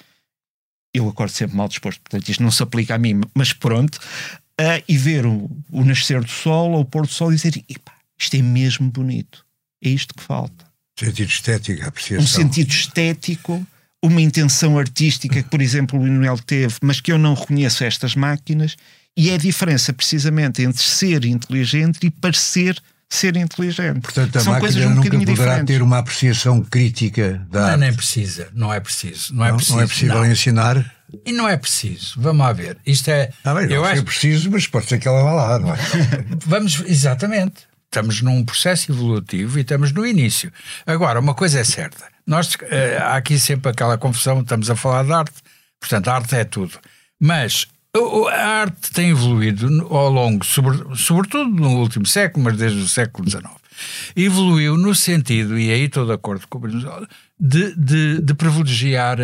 [0.93, 3.95] Eu acordo sempre mal disposto, portanto isto não se aplica a mim, mas pronto,
[4.59, 7.63] uh, e ver o, o, nascer do sol ou o pôr do sol e dizer:
[8.19, 9.45] isto é mesmo bonito.
[9.83, 10.67] É isto que falta.
[10.99, 12.23] Sentido estético, apreciação.
[12.23, 13.65] Um sentido estético
[14.03, 18.15] uma intenção artística que, por exemplo, o Lionel teve, mas que eu não reconheço estas
[18.15, 18.75] máquinas,
[19.17, 22.81] e é a diferença precisamente entre ser inteligente e parecer
[23.11, 24.01] ser inteligente.
[24.01, 25.65] Portanto, a São coisas máquina um nunca poderá diferentes.
[25.65, 27.79] ter uma apreciação crítica da Não, arte.
[27.79, 29.33] nem precisa, não é preciso.
[29.35, 29.75] Não é Não, preciso.
[29.77, 30.31] não é possível não.
[30.31, 30.95] ensinar.
[31.25, 32.21] E não é preciso.
[32.21, 32.77] Vamos lá ver.
[32.85, 33.31] Isto é.
[33.43, 35.77] Ah, bem, eu acho é preciso, mas pode ser que ela vá lá, não é?
[36.45, 37.67] Vamos, exatamente.
[37.85, 40.53] Estamos num processo evolutivo e estamos no início.
[40.85, 45.03] Agora, uma coisa é certa: nós, eh, há aqui sempre aquela confusão, estamos a falar
[45.03, 45.33] de arte,
[45.79, 46.77] portanto, a arte é tudo.
[47.19, 47.67] Mas
[48.31, 53.29] a arte tem evoluído ao longo, sobre- sobretudo no último século, mas desde o século
[53.29, 53.49] XIX.
[54.15, 57.07] Evoluiu no sentido, e aí estou de acordo com o
[57.39, 59.17] de, de, de privilegiar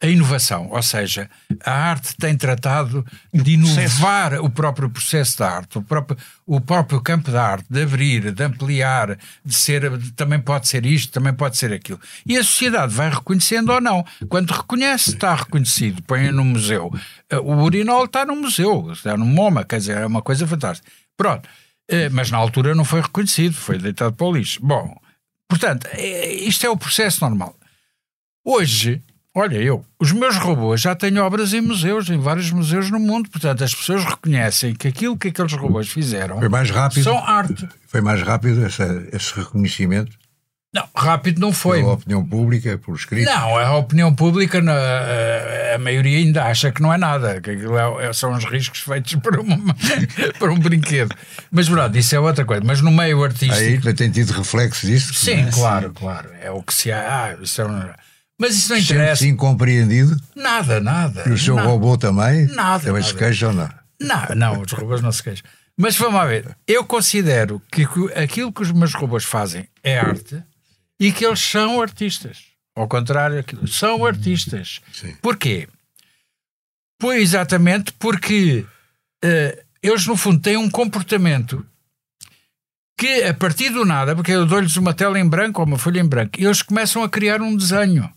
[0.00, 1.28] a inovação, ou seja,
[1.64, 7.00] a arte tem tratado de inovar o próprio processo da arte, o próprio, o próprio
[7.00, 11.34] campo da arte, de abrir, de ampliar, de ser, de- também pode ser isto, também
[11.34, 12.00] pode ser aquilo.
[12.24, 14.04] E a sociedade vai reconhecendo ou não.
[14.28, 16.92] Quando reconhece, está reconhecido, põe no museu.
[17.42, 20.88] O urinol está no museu, está no MoMA, quer dizer, é uma coisa fantástica.
[21.16, 21.48] Pronto.
[21.90, 24.60] Eh, Mas na altura não foi reconhecido, foi deitado para o lixo.
[24.62, 24.94] Bom,
[25.48, 27.56] portanto, eh, isto é o processo normal.
[28.44, 29.02] Hoje,
[29.34, 33.28] olha, eu, os meus robôs já têm obras em museus, em vários museus no mundo,
[33.30, 37.04] portanto, as pessoas reconhecem que aquilo que aqueles robôs fizeram Foi mais rápido.
[37.04, 37.68] são arte.
[37.86, 40.16] Foi mais rápido essa- esse reconhecimento
[40.74, 41.78] Não, rápido não foi.
[41.80, 43.24] pela opinião pública, por escrito.
[43.26, 44.74] Não, a opinião pública, na-
[45.74, 48.80] a, maioria ainda acha que não é nada, que aquilo é- é- são os riscos
[48.80, 49.74] feitos para, uma,
[50.38, 51.14] para um brinquedo.
[51.50, 52.62] Mas pronto, isso é outra coisa.
[52.64, 53.86] Mas no meio artístico.
[53.88, 55.14] Aí tem tido reflexo disso.
[55.14, 56.28] Sim, claro, claro.
[56.42, 57.24] É o que se há.
[57.38, 57.88] Ah, isso é um-
[58.40, 59.16] Mas isso não interessa.
[59.16, 61.24] Sente-se incompreendido Nada, nada.
[61.28, 61.66] e o seu nada.
[61.68, 62.46] robô também.
[62.46, 63.18] Nada, Também se nada.
[63.18, 63.68] queixa ou não?
[64.00, 65.44] Não, não, os robôs não se queixam.
[65.76, 66.56] Mas vamos lá ver.
[66.66, 70.42] Eu considero que aquilo que os meus robôs fazem é arte
[71.00, 72.44] e que eles são artistas.
[72.76, 74.80] Ao contrário, são artistas.
[74.92, 75.16] Sim.
[75.20, 75.68] Porquê?
[77.00, 78.64] Pois exatamente porque
[79.22, 81.64] eh, eles, no fundo, têm um comportamento
[82.96, 86.00] que, a partir do nada, porque eu dou-lhes uma tela em branco ou uma folha
[86.00, 88.12] em branco, eles começam a criar um desenho.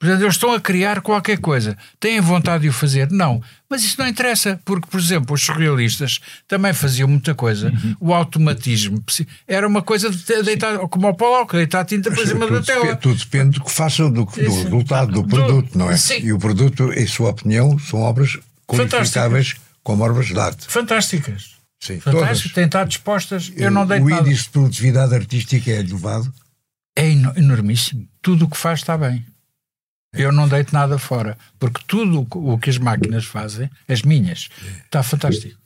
[0.00, 1.78] Portanto, eles estão a criar qualquer coisa.
[1.98, 3.10] Têm vontade de o fazer?
[3.10, 3.40] Não.
[3.70, 7.72] Mas isso não interessa, porque, por exemplo, os surrealistas também faziam muita coisa.
[7.98, 9.02] O automatismo
[9.48, 12.80] era uma coisa de deitar, como o Pollock, deitar tinta para cima da tela.
[12.82, 15.96] depende, tudo depende do que façam, do, do resultado, do Do- produto, não é?
[15.96, 16.18] sim.
[16.20, 20.66] E o produto, em sua opinião, são obras qualificáveis como obras de arte.
[20.68, 21.54] Fantásticas.
[21.80, 22.38] Sim, Fantásticas.
[22.40, 22.52] todas.
[22.52, 23.52] Têm estado dispostas.
[23.56, 24.28] Eu não deito o nada.
[24.28, 26.32] índice de produtividade artística é elevado.
[26.96, 28.06] É eno- enormíssimo.
[28.22, 29.24] Tudo o que faz está bem.
[30.14, 31.36] Eu não deito nada fora.
[31.58, 34.48] Porque tudo o que- as máquinas fazem, as minhas,
[34.84, 35.56] está fantástico.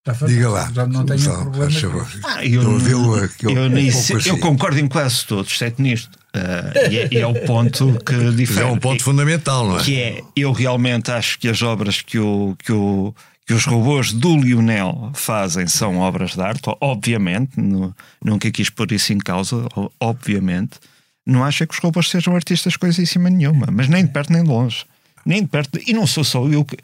[0.00, 0.28] Está fantástico.
[0.40, 0.70] Diga lá.
[0.72, 1.70] Já não tenho Gonçalo, problema.
[1.80, 2.08] favor.
[2.24, 3.54] Ah, eu, Estou a vê-lo aqui, eu, um
[3.92, 4.40] pouco eu assim.
[4.40, 6.16] concordo em quase todos, exceto nisto.
[6.32, 8.60] Ah, e, é, e é o ponto que difere.
[8.60, 9.82] é um ponto fundamental, não é?
[9.82, 13.12] que é, eu realmente acho que as obras que, o, que, o,
[13.46, 17.92] que os robôs do Lionel fazem são obras de arte, obviamente, nu-
[18.24, 19.66] nunca quis pôr isso em causa,
[19.98, 20.78] obviamente.
[21.26, 24.44] Não acho é que os robôs sejam artistas coisíssima nenhuma, mas nem de perto nem
[24.44, 24.84] de longe.
[25.24, 26.76] Nem de perto, e não sou só eu que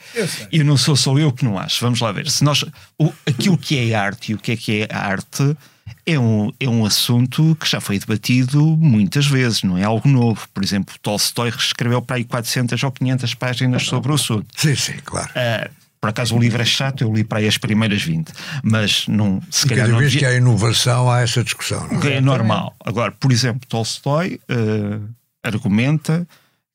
[0.51, 1.81] e não sou só eu que não acho.
[1.81, 2.29] Vamos lá ver.
[2.29, 2.65] Se nós,
[2.99, 5.57] o, aquilo que é arte e o que é que é arte
[6.05, 10.49] é um, é um assunto que já foi debatido muitas vezes, não é algo novo.
[10.53, 14.47] Por exemplo, Tolstói escreveu para aí 400 ou 500 páginas sobre o assunto.
[14.57, 15.31] Sim, sim, claro.
[15.37, 15.71] Ah,
[16.03, 18.33] por acaso o livro é chato, eu li para aí as primeiras 20,
[18.65, 21.87] mas não, se calhar Cada não vez devia- que há inovação, há essa discussão.
[21.87, 22.15] Não é?
[22.15, 22.75] é normal.
[22.85, 24.99] Agora, por exemplo, Tolstói eh,
[25.45, 26.27] argumenta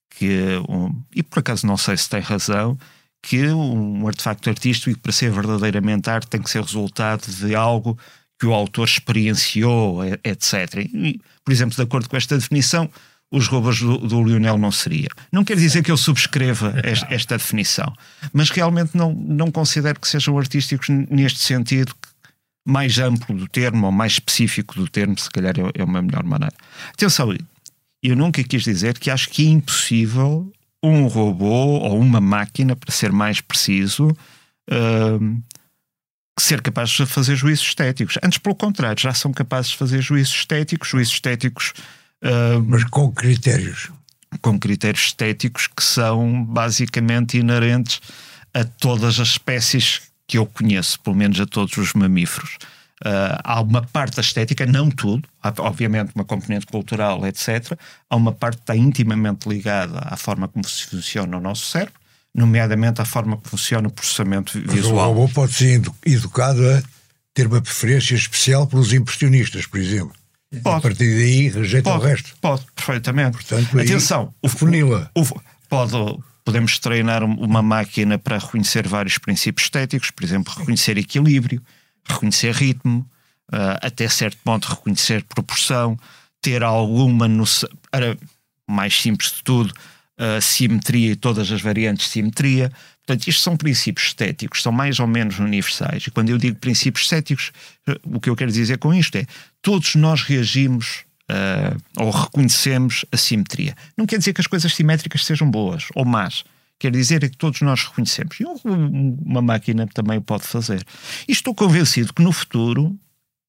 [0.09, 2.77] que, um, e por acaso não sei se tem razão,
[3.21, 7.97] que um artefacto artístico, para ser verdadeiramente arte, tem que ser resultado de algo
[8.39, 10.75] que o autor experienciou, etc.
[10.93, 12.89] E, por exemplo, de acordo com esta definição,
[13.31, 15.09] os robôs do, do Lionel não seria.
[15.31, 17.93] Não quer dizer que eu subscreva es- esta, definição,
[18.31, 21.93] mas realmente não, não considero que sejam artísticos neste sentido
[22.65, 26.23] mais amplo do termo ou mais específico do termo, se calhar é, é uma melhor
[26.23, 26.53] maneira.
[26.93, 27.33] Atenção,
[28.03, 30.51] eu nunca quis dizer que acho que é impossível
[30.83, 34.15] um robô ou uma máquina, para ser mais preciso,
[34.69, 35.41] hum,
[36.39, 38.17] ser capaz de fazer juízos estéticos.
[38.23, 41.73] Antes, pelo contrário, já são capazes de fazer juízos estéticos, juízos estéticos
[42.23, 43.89] hum, Mas com critérios.
[44.41, 47.99] com critérios estéticos que são basicamente inerentes
[48.53, 52.57] a todas as espécies que eu conheço, pelo menos a todos os mamíferos.
[53.05, 57.77] Ah, há uma parte da estética, não tudo, há obviamente uma componente cultural, etc.
[58.09, 61.93] Há uma parte que está intimamente ligada à forma como se funciona o nosso cérebro,
[62.33, 65.13] nomeadamente à forma que funciona o processamento Mas o visual.
[65.13, 66.81] robô pode ser edu- educado a
[67.33, 70.13] ter uma preferência especial pelos impressionistas, por exemplo.
[70.55, 70.81] A Pode.
[70.81, 72.33] partir daí rejeita Pode, o resto.
[72.39, 73.31] pode, perfeitamente.
[73.33, 75.11] Portanto, Atenção, o, funila.
[75.15, 75.25] o-
[75.67, 75.91] pode,
[76.45, 81.61] podemos treinar um- uma máquina para reconhecer vários princípios estéticos, por exemplo, reconhecer equilíbrio,
[82.07, 82.99] reconhecer ritmo,
[83.51, 85.99] uh, até certo ponto reconhecer proporção,
[86.41, 88.17] ter alguma noção, era
[88.65, 89.73] mais simples de tudo,
[90.17, 92.71] uh, simetria e todas as variantes de simetria.
[93.05, 96.03] Portanto, isto são princípios estéticos, são mais ou menos universais.
[96.07, 97.51] E quando eu digo princípios estéticos,
[97.89, 99.25] uh, o que eu quero dizer com isto é
[99.61, 103.75] todos nós reagimos uh, ou reconhecemos a simetria.
[103.95, 106.43] Não quer dizer que as coisas simétricas sejam boas ou más.
[106.79, 108.39] Quer dizer é que todos nós reconhecemos.
[108.39, 110.85] E uma máquina também o pode fazer.
[111.27, 112.95] E estou convencido que no futuro,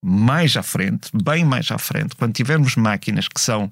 [0.03, 3.71] mais à frente, bem mais à frente, quando tivermos máquinas que são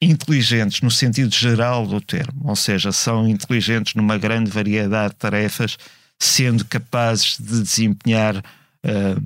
[0.00, 5.78] inteligentes no sentido geral do termo, ou seja, são inteligentes numa grande variedade de tarefas,
[6.18, 9.22] sendo capazes de desempenhar, uh,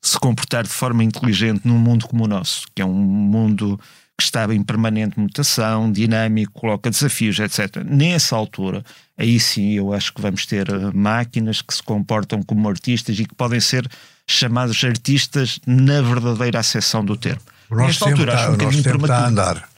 [0.00, 3.78] se comportar de forma inteligente num mundo como o nosso, que é um mundo
[4.16, 7.76] que está em permanente mutação, dinâmico, coloca desafios, etc.
[7.84, 8.84] Nessa altura,
[9.16, 13.24] aí sim eu acho que vamos ter eh, máquinas que se comportam como artistas e
[13.24, 13.88] que podem ser
[14.26, 17.40] chamados artistas na verdadeira acessão do termo.
[17.70, 19.68] O nosso tempo, altura, está, um o nosso tempo está a andar.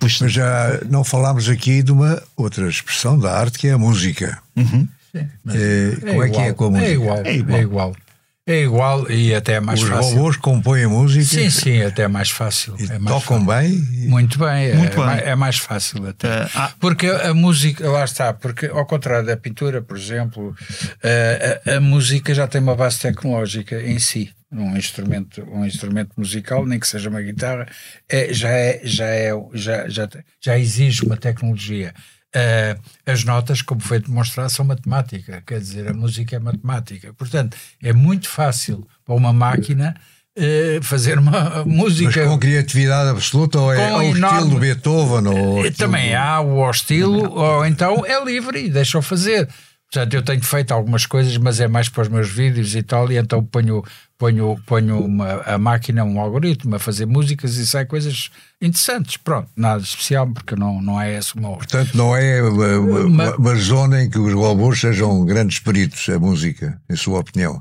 [0.00, 3.78] Pois Mas já não falámos aqui de uma outra expressão da arte que é a
[3.78, 4.42] música.
[4.56, 4.88] Uhum.
[5.12, 6.88] Sim, é, como é, é que é com a música?
[6.88, 7.18] É igual.
[7.18, 7.58] É igual.
[7.58, 7.96] É igual.
[8.44, 10.08] É igual e até é mais Os fácil.
[10.08, 11.24] Os robôs compõem a música?
[11.24, 12.74] Sim, sim, até é mais fácil.
[12.90, 13.70] É mais tocam fácil.
[13.70, 14.08] bem?
[14.08, 15.06] Muito bem, é, Muito bem.
[15.06, 16.46] Mais, é mais fácil até.
[16.46, 16.72] Uh, ah.
[16.80, 21.80] Porque a música, lá está, porque ao contrário da pintura, por exemplo, uh, a, a,
[21.80, 24.32] música já tem uma base tecnológica em si.
[24.50, 27.66] Um instrumento, um instrumento musical, nem que seja uma guitarra,
[28.08, 30.08] é, já, é, já, é, já, já,
[30.40, 31.94] já exige uma tecnologia.
[32.34, 37.12] Uh, as notas, como foi demonstrado, são matemática, quer dizer, a música é matemática.
[37.12, 39.94] Portanto, é muito fácil para uma máquina
[40.38, 42.20] uh, fazer uma música.
[42.20, 44.38] Mas com criatividade absoluta ou é ao enorme...
[44.38, 45.26] estilo Beethoven?
[45.26, 49.46] Ou eh, Também há o ao estilo, ou então é livre e deixa-o fazer.
[49.92, 53.12] Portanto, eu tenho feito algumas coisas, mas é mais para os meus vídeos e tal,
[53.12, 53.84] e então ponho,
[54.16, 59.18] ponho, ponho uma, a máquina, um algoritmo a fazer músicas e sai coisas interessantes.
[59.18, 61.50] Pronto, nada especial, porque não, não é esse o meu.
[61.50, 66.18] Portanto, não é uma, uma, uma zona em que os robôs sejam grandes peritos, a
[66.18, 67.60] música, em sua opinião.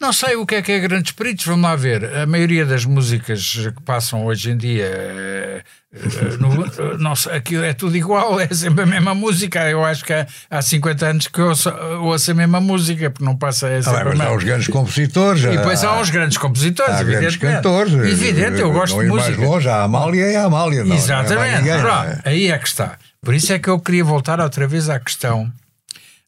[0.00, 2.02] Não sei o que é que é Grandes Peritos, vamos lá ver.
[2.16, 7.62] A maioria das músicas que passam hoje em dia, eh, eh, no, não sei, aquilo
[7.62, 9.68] é tudo igual, é sempre a mesma música.
[9.68, 11.68] Eu acho que há, há 50 anos que ouço,
[12.00, 13.90] ouço a mesma música, porque não passa essa.
[13.90, 15.44] Ah, mas há os grandes compositores.
[15.44, 17.92] E depois há, há os grandes compositores, há grandes cantores.
[17.92, 19.36] Evidente, eu gosto não de música.
[19.36, 20.82] mais longe, há a Amália e a Amália.
[20.82, 22.96] Não, Exatamente, não é ninguém, Pronto, aí é que está.
[23.22, 25.52] Por isso é que eu queria voltar outra vez à questão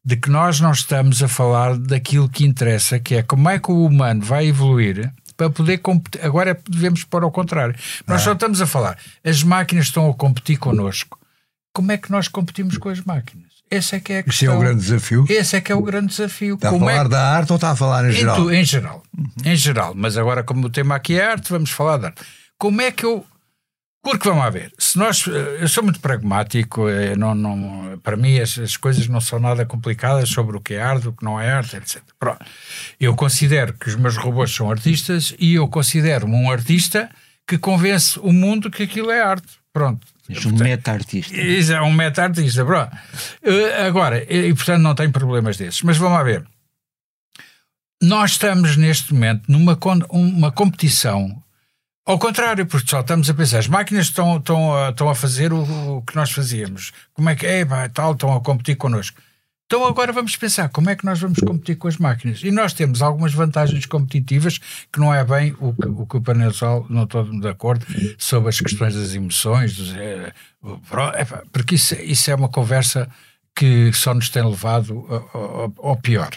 [0.04, 3.70] de que nós não estamos a falar daquilo que interessa, que é como é que
[3.70, 6.24] o humano vai evoluir para poder competir.
[6.24, 7.74] Agora devemos pôr ao contrário.
[8.06, 8.24] Nós ah.
[8.24, 11.18] só estamos a falar, as máquinas estão a competir connosco.
[11.72, 13.52] Como é que nós competimos com as máquinas?
[13.70, 14.48] Esse é que é a questão.
[14.48, 15.26] Esse é o grande desafio.
[15.30, 16.54] Esse é que é o grande desafio.
[16.56, 17.08] Está como a falar é...
[17.08, 18.52] da arte ou está a falar em geral?
[18.52, 19.02] Em, geral.
[19.16, 19.26] Uhum.
[19.46, 19.94] Em geral.
[19.96, 22.22] Mas agora, como o tema aqui é arte, vamos falar de arte.
[22.58, 23.24] Como é que eu
[24.02, 28.40] porque vamos a ver, se nós, eu sou muito pragmático, eh, não, não, para mim
[28.40, 31.40] as, as, coisas não são nada complicadas sobre o que é arte, o que não
[31.40, 32.02] é arte, etc.
[32.18, 32.44] Pronto.
[32.98, 37.08] Eu considero que os meus robôs são artistas e eu considero-me um artista
[37.46, 39.46] que convence o mundo que aquilo é arte.
[39.72, 40.06] Pronto.
[40.28, 41.34] És um meta-artista.
[41.36, 42.96] É um meta-artista, pronto.
[43.42, 45.80] Eh, agora, e portanto não tenho problemas desses.
[45.82, 46.44] Mas vamos a ver.
[48.02, 49.78] Nós estamos neste momento numa
[50.10, 51.41] uma competição
[52.04, 55.52] ao contrário, porque só estamos a pensar, as máquinas estão, estão, a, estão a fazer
[55.52, 56.92] o, o que nós fazíamos.
[57.12, 59.20] Como é que é, pá, tal, estão a competir connosco.
[59.66, 62.42] Então agora vamos pensar como é que nós vamos competir com as máquinas.
[62.42, 64.58] E nós temos algumas vantagens competitivas
[64.92, 67.86] que não é bem o que o, que o painel sol, não estou de acordo,
[68.18, 70.34] sobre as questões das emoções, dos, é,
[71.50, 73.08] porque isso, isso é uma conversa
[73.56, 76.30] que só nos tem levado ao, ao pior.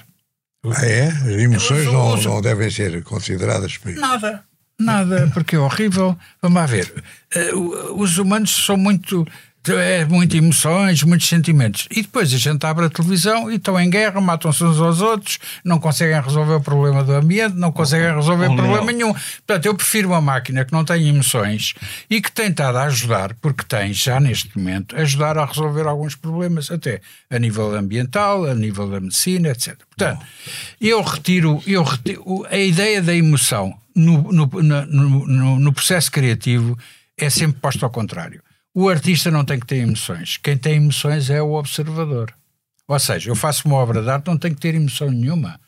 [0.64, 1.08] Ah, é?
[1.08, 4.00] As emoções não, não devem ser consideradas por isso.
[4.00, 4.46] Nada.
[4.80, 6.18] Nada, porque é horrível.
[6.42, 6.92] Vamos lá ver.
[7.34, 7.52] Eh,
[7.96, 9.26] os humanos são muito.
[9.68, 11.88] É muito emoções, muitos sentimentos.
[11.90, 15.40] E depois a gente abre a televisão e estão em guerra, matam-se uns aos outros,
[15.64, 19.12] não conseguem resolver o problema do ambiente, não conseguem resolver oh, problema nenhum.
[19.12, 21.74] Portanto, eu prefiro uma máquina que não tem emoções
[22.08, 26.14] e que tem estado a ajudar, porque tem já neste momento, ajudar a resolver alguns
[26.14, 29.76] problemas, até a nível ambiental, a nível da medicina, etc.
[29.98, 30.24] Portanto,
[30.80, 36.78] eu retiro, eu retiro a ideia da emoção no, no, no, no, processo criativo
[37.18, 38.42] é sempre posto ao contrário.
[38.74, 40.38] O artista não tem que ter emoções.
[40.38, 42.34] Quem tem emoções é o observador.
[42.88, 45.60] Ou seja, eu faço uma obra de arte, não tenho que ter emoção nenhuma.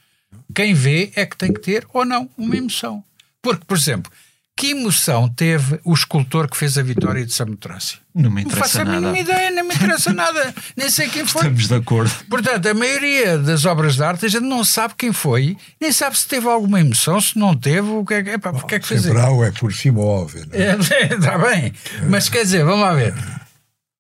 [0.54, 3.04] Quem vê é que tem que ter ou não uma emoção.
[3.42, 4.12] Porque, por exemplo,
[4.58, 8.00] que emoção teve o escultor que fez a vitória de Samotrácia?
[8.16, 9.00] Não me Não faço interessa a nada.
[9.14, 10.54] mínima ideia, não me interessa nada.
[10.76, 11.42] Nem sei quem foi.
[11.44, 12.12] Estamos de acordo.
[12.28, 16.18] Portanto, a maioria das obras de arte a gente não sabe quem foi, nem sabe
[16.18, 19.30] se teve alguma emoção, se não teve, o que é epá, porque é que há
[19.32, 20.46] o é por cima óbvio.
[20.52, 21.14] não é?
[21.14, 21.72] Está bem,
[22.10, 23.14] mas quer dizer, vamos lá ver.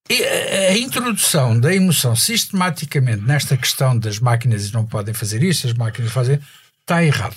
[0.10, 5.74] A- A introdução da emoção sistematicamente nesta questão das máquinas não podem fazer isto, as
[5.74, 6.39] máquinas fazem,
[6.82, 7.36] está errado.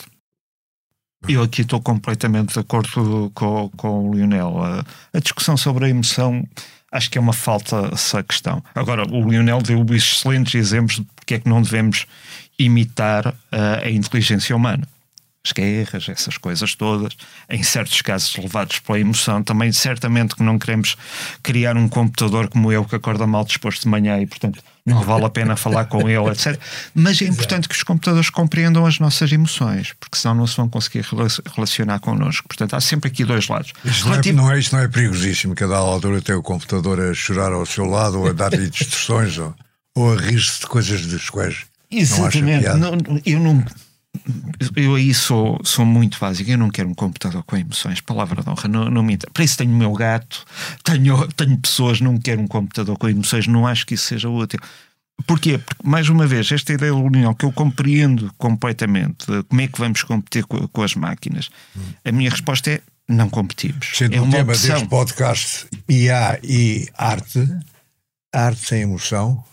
[1.29, 4.63] Eu aqui estou completamente de acordo com, com o Lionel.
[5.13, 6.47] A, discussão sobre a emoção
[6.91, 8.63] acho que é uma falta essa questão.
[8.75, 12.07] Agora, o Lionel deu excelentes exemplos de porque é que não devemos
[12.59, 14.87] imitar a inteligência humana.
[15.43, 17.15] As guerras, essas coisas todas,
[17.49, 20.97] em certos casos levados pela emoção, também certamente que não queremos
[21.43, 25.25] criar um computador como eu que acorda mal disposto de manhã e, portanto, não vale
[25.25, 26.61] a pena falar com ele, etc.
[26.95, 30.69] Mas é importante que os computadores compreendam as nossas emoções, porque senão não se vão
[30.69, 31.27] conseguir rela-
[31.57, 32.47] relacionar connosco.
[32.47, 33.73] Portanto, há sempre aqui dois lados.
[33.83, 36.35] Isto não, é, Relativo- não é, isto não é perigosíssimo, que a dada altura tem
[36.35, 39.55] o computador a chorar ao seu lado ou a dar-lhe instruções ou,
[39.97, 42.61] ou a rir-se de coisas dos quais não acha Exatamente.
[42.61, 42.77] piada.
[42.79, 42.93] Não,
[43.25, 43.65] eu não.
[44.77, 46.51] Eu aí sou, sou muito básico.
[46.51, 48.01] Eu não quero um computador com emoções.
[48.01, 48.69] Palavra de honra.
[48.69, 50.45] Não, não me inter- Para isso tenho o meu gato,
[50.85, 52.01] tenho, tenho pessoas.
[52.01, 53.47] Não quero um computador com emoções.
[53.47, 54.59] Não acho que isso seja útil.
[55.27, 55.59] Porquê?
[55.59, 59.79] Porque, mais uma vez, esta ideia da união que eu compreendo completamente, como é que
[59.79, 61.51] vamos competir co- com, as máquinas,
[62.05, 63.91] a minha resposta é não competimos.
[63.95, 64.71] Sendo é o tema opção.
[64.75, 67.47] deste podcast IA e arte,
[68.33, 69.45] arte sem emoção,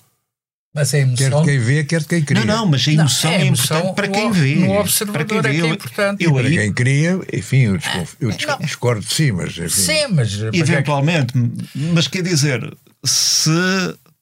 [0.77, 1.41] Mas a quer emoção.
[1.41, 2.45] de quem vê, quer de quem cria.
[2.45, 4.55] Não, não, mas a emoção é a é, emoção importante para quem vê.
[4.55, 5.49] no observador para quem é vê.
[5.49, 6.23] que é Eu- importante.
[6.23, 8.57] Eu, Para aí quem cria, enfim, eu, desconf- eu Não.
[8.59, 9.69] discordo de si, mas enfim.
[9.69, 10.35] Sim, mas.
[10.35, 11.33] para que é Eventualmente,
[11.75, 12.71] mas quer dizer,
[13.03, 13.49] se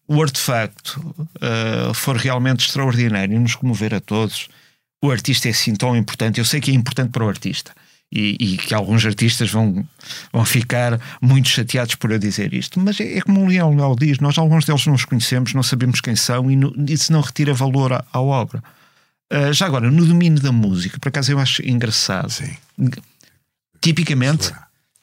[0.08, 0.99] o artefacto
[1.41, 4.47] uh, for realmente extraordinário e nos comover a todos,
[5.03, 6.39] o artista é assim tão importante.
[6.39, 7.72] Eu sei que é importante para o artista.
[8.14, 9.86] E, e que alguns artistas vão,
[10.32, 13.95] vão ficar muito chateados por eu dizer isto, mas é, é como o Leão Léo
[13.99, 17.20] diz: nós, alguns deles, não os conhecemos, não sabemos quem são, e no- isso não
[17.22, 18.64] retira valor à, à obra.
[19.34, 22.30] Uh, já agora, no domínio da música, por acaso eu acho engraçado.
[22.32, 22.56] Sim.
[23.82, 24.51] Tipicamente,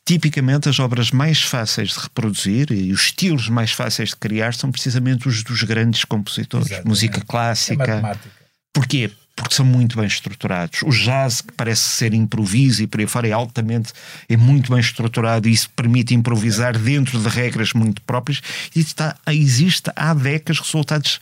[0.06, 4.72] tipicamente as obras mais fáceis de reproduzir e os estilos mais fáceis de criar são
[4.72, 6.82] precisamente os dos grandes compositores.
[6.84, 7.76] Música É clássica.
[7.96, 8.30] matemática.
[8.72, 9.10] Porquê?
[9.34, 10.82] Porque são muito bem estruturados.
[10.82, 13.92] O jazz, que parece ser improviso e por aí fora, é altamente,
[14.28, 18.42] é muito bem estruturado e isso permite improvisar dentro de regras muito próprias.
[18.76, 21.20] E está, existe há décadas resultados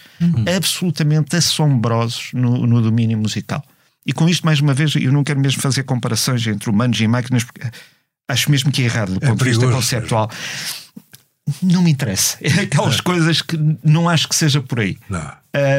[0.56, 3.64] absolutamente assombrosos no, no domínio musical.
[4.04, 7.06] E com isto, mais uma vez, eu não quero mesmo fazer comparações entre humanos e
[7.06, 7.60] máquinas, porque
[8.28, 10.30] acho mesmo que é errado do É ponto de vista conceptual.
[11.62, 12.38] Não me interessa.
[12.40, 14.96] É aquelas coisas que não acho que seja por aí.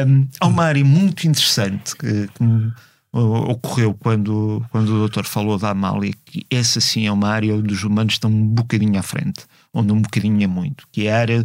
[0.06, 2.72] Um, há uma área muito interessante que, que me
[3.12, 7.72] ocorreu quando, quando o doutor falou da Amália, que essa sim é uma área onde
[7.72, 11.18] os humanos estão um bocadinho à frente, onde um bocadinho é muito, que é a
[11.18, 11.44] área,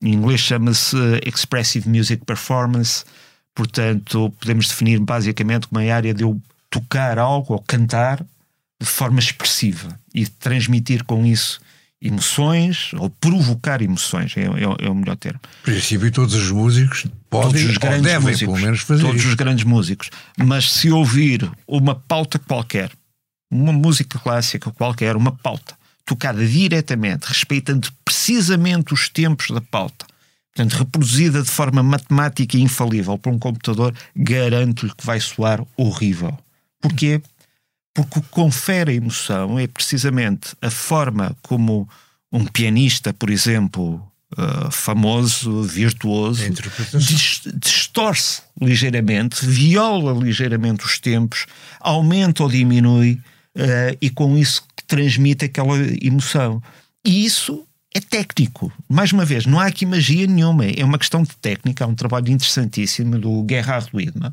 [0.00, 3.04] em inglês chama-se uh, Expressive Music Performance,
[3.54, 6.40] portanto podemos definir basicamente como a área de eu
[6.70, 8.24] tocar algo ou cantar
[8.80, 11.60] de forma expressiva e transmitir com isso
[12.02, 17.06] emoções ou provocar emoções, é, é- é o melhor termo Em princípio, todos os músicos
[17.28, 19.28] podem todos os grandes devem, músicos, pelo menos, fazer todos isso.
[19.28, 20.10] os grandes músicos.
[20.38, 22.90] Mas se ouvir uma pauta qualquer,
[23.50, 25.74] uma música clássica qualquer, uma pauta
[26.06, 30.06] tocada diretamente, respeitando precisamente os tempos da pauta,
[30.54, 36.36] portanto reproduzida de forma matemática e infalível por um computador, garanto-lhe que vai soar horrível.
[36.80, 37.20] Porquê?
[37.92, 41.88] Porque o que confere a emoção é precisamente a forma como
[42.32, 44.00] um pianista, por exemplo,
[44.38, 46.42] uh, famoso, virtuoso,
[46.94, 51.46] dis- distorce ligeiramente, viola ligeiramente os tempos,
[51.80, 53.20] aumenta ou diminui
[53.56, 56.62] uh, e com isso transmite aquela emoção.
[57.04, 58.72] E isso é técnico.
[58.88, 61.84] Mais uma vez, não há aqui magia nenhuma, é uma questão de técnica.
[61.84, 64.32] Há um trabalho interessantíssimo do Gerhard Widmer,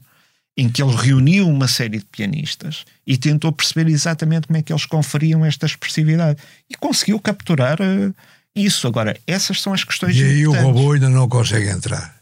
[0.57, 4.73] em que ele reuniu uma série de pianistas e tentou perceber exatamente como é que
[4.73, 6.39] eles conferiam esta expressividade.
[6.67, 8.13] E conseguiu capturar uh,
[8.55, 8.87] isso.
[8.87, 12.15] Agora, essas são as questões E aí o robô ainda não consegue entrar.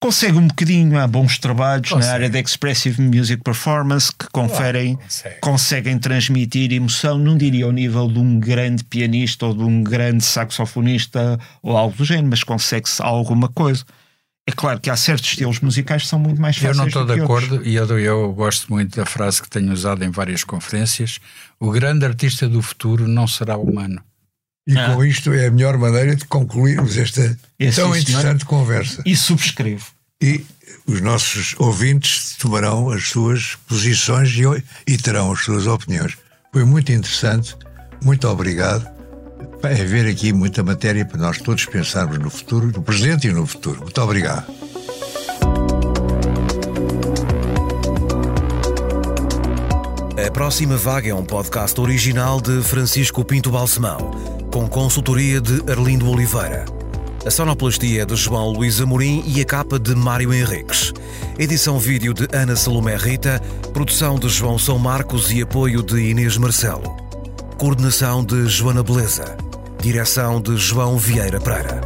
[0.00, 2.06] consegue um bocadinho, há bons trabalhos Consegue.
[2.06, 5.40] na área da Expressive Music Performance que conferem, consegue.
[5.40, 10.22] conseguem transmitir emoção, não diria ao nível de um grande pianista ou de um grande
[10.24, 13.84] saxofonista ou algo do género, mas consegue-se alguma coisa.
[14.46, 17.04] É claro que há certos estilos musicais que são muito mais Eu fáceis não estou
[17.06, 17.44] do de que outros.
[17.48, 21.18] acordo e eu, eu gosto muito da frase que tenho usado em várias conferências:
[21.58, 24.02] o grande artista do futuro não será humano.
[24.66, 24.94] E Ah.
[24.94, 27.20] com isto é a melhor maneira de concluirmos esta
[27.58, 27.96] É, sim, tão senhor.
[27.98, 29.02] interessante conversa.
[29.06, 29.86] E subscrevo.
[30.22, 30.44] E
[30.86, 34.42] os nossos ouvintes tomarão as suas posições e,
[34.92, 36.16] e terão as suas opiniões.
[36.52, 37.56] Foi muito interessante.
[38.02, 38.86] muito obrigado.
[39.70, 43.80] Haver aqui muita matéria para nós todos pensarmos no futuro, no presente e no futuro.
[43.80, 44.44] Muito obrigado.
[50.24, 54.10] A Próxima Vaga é um podcast original de Francisco Pinto Balsemão,
[54.52, 56.64] com consultoria de Arlindo Oliveira.
[57.26, 60.92] A sonoplastia é de João Luís Amorim e a capa de Mário Henriques.
[61.38, 63.40] Edição vídeo de Ana Salomé Rita,
[63.72, 66.96] produção de João São Marcos e apoio de Inês Marcelo.
[67.56, 69.43] Coordenação de Joana Beleza.
[69.84, 71.82] Direção de João Vieira Pereira.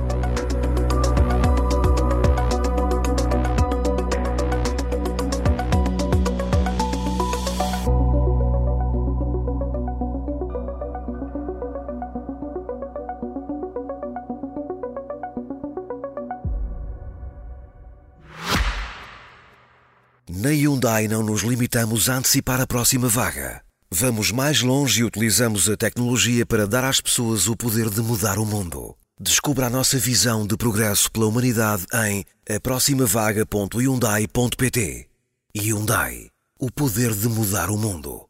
[20.29, 23.68] Na Hyundai não nos limitamos a antecipar a próxima vaga.
[23.91, 28.39] Vamos mais longe e utilizamos a tecnologia para dar às pessoas o poder de mudar
[28.39, 28.95] o mundo.
[29.19, 32.23] Descubra a nossa visão de progresso pela humanidade em
[32.55, 35.09] aproximavaga.hyundai.pt.
[35.57, 36.29] Hyundai.
[36.61, 38.28] O poder de mudar o mundo.